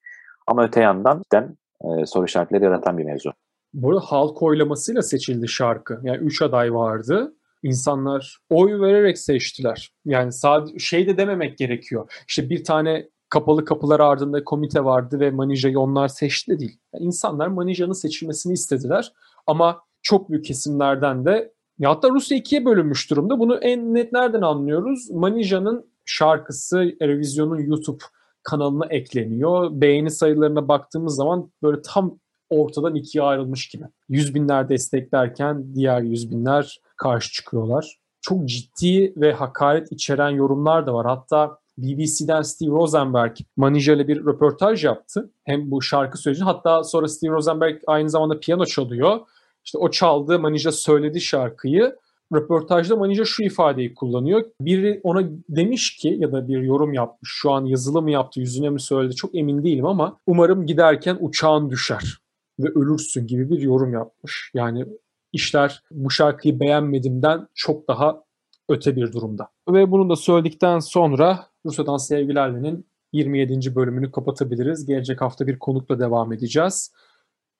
ama 0.47 0.63
öte 0.63 0.81
yandan 0.81 1.21
cidden 1.23 1.58
e, 1.81 2.05
soru 2.05 2.25
işaretleri 2.25 2.63
yaratan 2.63 2.97
bir 2.97 3.03
mevzu. 3.03 3.34
Bu 3.73 3.89
arada 3.89 3.99
halk 3.99 4.43
oylamasıyla 4.43 5.01
seçildi 5.01 5.47
şarkı. 5.47 5.99
Yani 6.03 6.17
3 6.17 6.41
aday 6.41 6.73
vardı. 6.73 7.34
İnsanlar 7.63 8.38
oy 8.49 8.81
vererek 8.81 9.17
seçtiler. 9.17 9.91
Yani 10.05 10.31
sadece 10.31 10.79
şey 10.79 11.08
de 11.08 11.17
dememek 11.17 11.58
gerekiyor. 11.58 12.23
İşte 12.27 12.49
bir 12.49 12.63
tane 12.63 13.10
kapalı 13.29 13.65
kapılar 13.65 13.99
ardında 13.99 14.43
komite 14.43 14.86
vardı 14.86 15.19
ve 15.19 15.31
Manija'yı 15.31 15.79
onlar 15.79 16.08
seçti 16.08 16.51
de 16.51 16.60
değil. 16.60 16.79
Yani 16.93 17.05
insanlar 17.05 17.47
Manija'nın 17.47 17.93
seçilmesini 17.93 18.53
istediler. 18.53 19.13
Ama 19.47 19.81
çok 20.01 20.29
büyük 20.29 20.45
kesimlerden 20.45 21.25
de 21.25 21.53
ya 21.79 21.89
hatta 21.89 22.10
Rusya 22.10 22.38
ikiye 22.38 22.65
bölünmüş 22.65 23.10
durumda. 23.10 23.39
Bunu 23.39 23.58
en 23.58 23.93
net 23.93 24.13
nereden 24.13 24.41
anlıyoruz? 24.41 25.12
Manija'nın 25.12 25.89
şarkısı 26.05 26.95
Eurovision'un 26.99 27.60
YouTube 27.60 28.03
kanalına 28.45 28.86
ekleniyor. 28.86 29.69
Beğeni 29.71 30.12
sayılarına 30.12 30.67
baktığımız 30.67 31.15
zaman 31.15 31.51
böyle 31.63 31.81
tam 31.81 32.19
ortadan 32.49 32.95
ikiye 32.95 33.23
ayrılmış 33.23 33.69
gibi. 33.69 33.84
Yüz 34.10 34.36
binler 34.36 34.69
desteklerken 34.69 35.75
diğer 35.75 36.01
yüz 36.01 36.31
binler 36.31 36.81
karşı 36.97 37.34
çıkıyorlar. 37.34 37.97
Çok 38.21 38.45
ciddi 38.45 39.13
ve 39.17 39.34
hakaret 39.34 39.91
içeren 39.91 40.29
yorumlar 40.29 40.88
da 40.88 40.93
var. 40.93 41.05
Hatta 41.05 41.58
BBC'den 41.77 42.41
Steve 42.41 42.71
Rosenberg 42.71 43.38
Manija 43.58 43.93
ile 43.93 44.08
bir 44.08 44.25
röportaj 44.25 44.86
yaptı. 44.86 45.29
Hem 45.43 45.71
bu 45.71 45.81
şarkı 45.81 46.17
sürecinde 46.17 46.45
hatta 46.45 46.84
sonra 46.84 47.08
Steve 47.08 47.31
Rosenberg 47.31 47.81
aynı 47.88 48.10
zamanda 48.10 48.39
piyano 48.39 48.65
çalıyor. 48.65 49.19
İşte 49.65 49.77
o 49.77 49.91
çaldığı 49.91 50.39
Manija 50.39 50.71
söyledi 50.71 51.21
şarkıyı. 51.21 51.95
Röportajda 52.33 52.95
Manija 52.95 53.25
şu 53.25 53.43
ifadeyi 53.43 53.93
kullanıyor. 53.93 54.45
Biri 54.61 54.99
ona 55.03 55.29
demiş 55.49 55.97
ki 55.97 56.17
ya 56.19 56.31
da 56.31 56.47
bir 56.47 56.61
yorum 56.61 56.93
yapmış. 56.93 57.31
Şu 57.33 57.51
an 57.51 57.65
yazılı 57.65 58.01
mı 58.01 58.11
yaptı, 58.11 58.39
yüzüne 58.39 58.69
mi 58.69 58.81
söyledi 58.81 59.15
çok 59.15 59.35
emin 59.35 59.63
değilim 59.63 59.85
ama 59.85 60.19
umarım 60.27 60.65
giderken 60.65 61.17
uçağın 61.19 61.69
düşer 61.69 62.17
ve 62.59 62.67
ölürsün 62.67 63.27
gibi 63.27 63.49
bir 63.49 63.59
yorum 63.59 63.93
yapmış. 63.93 64.51
Yani 64.53 64.85
işler 65.33 65.83
bu 65.91 66.11
şarkıyı 66.11 66.59
beğenmedimden 66.59 67.47
çok 67.53 67.88
daha 67.88 68.23
öte 68.69 68.95
bir 68.95 69.11
durumda. 69.11 69.49
Ve 69.69 69.91
bunu 69.91 70.09
da 70.09 70.15
söyledikten 70.15 70.79
sonra 70.79 71.47
Rusya'dan 71.65 71.97
Sevgilerle'nin 71.97 72.88
27. 73.13 73.75
bölümünü 73.75 74.11
kapatabiliriz. 74.11 74.85
Gelecek 74.85 75.21
hafta 75.21 75.47
bir 75.47 75.59
konukla 75.59 75.99
devam 75.99 76.33
edeceğiz. 76.33 76.91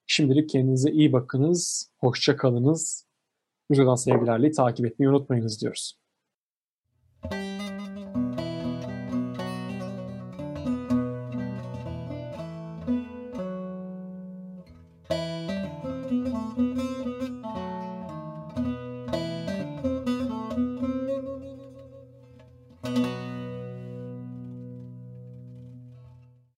Şimdilik 0.08 0.49
kendinize 0.49 0.91
iyi 0.91 1.13
bakınız, 1.13 1.91
hoşça 1.99 2.38
kalınız. 2.38 3.05
Müzeden 3.69 3.95
sevgilerle 3.95 4.51
takip 4.51 4.86
etmeyi 4.86 5.10
unutmayınız 5.10 5.62
diyoruz. 5.62 5.99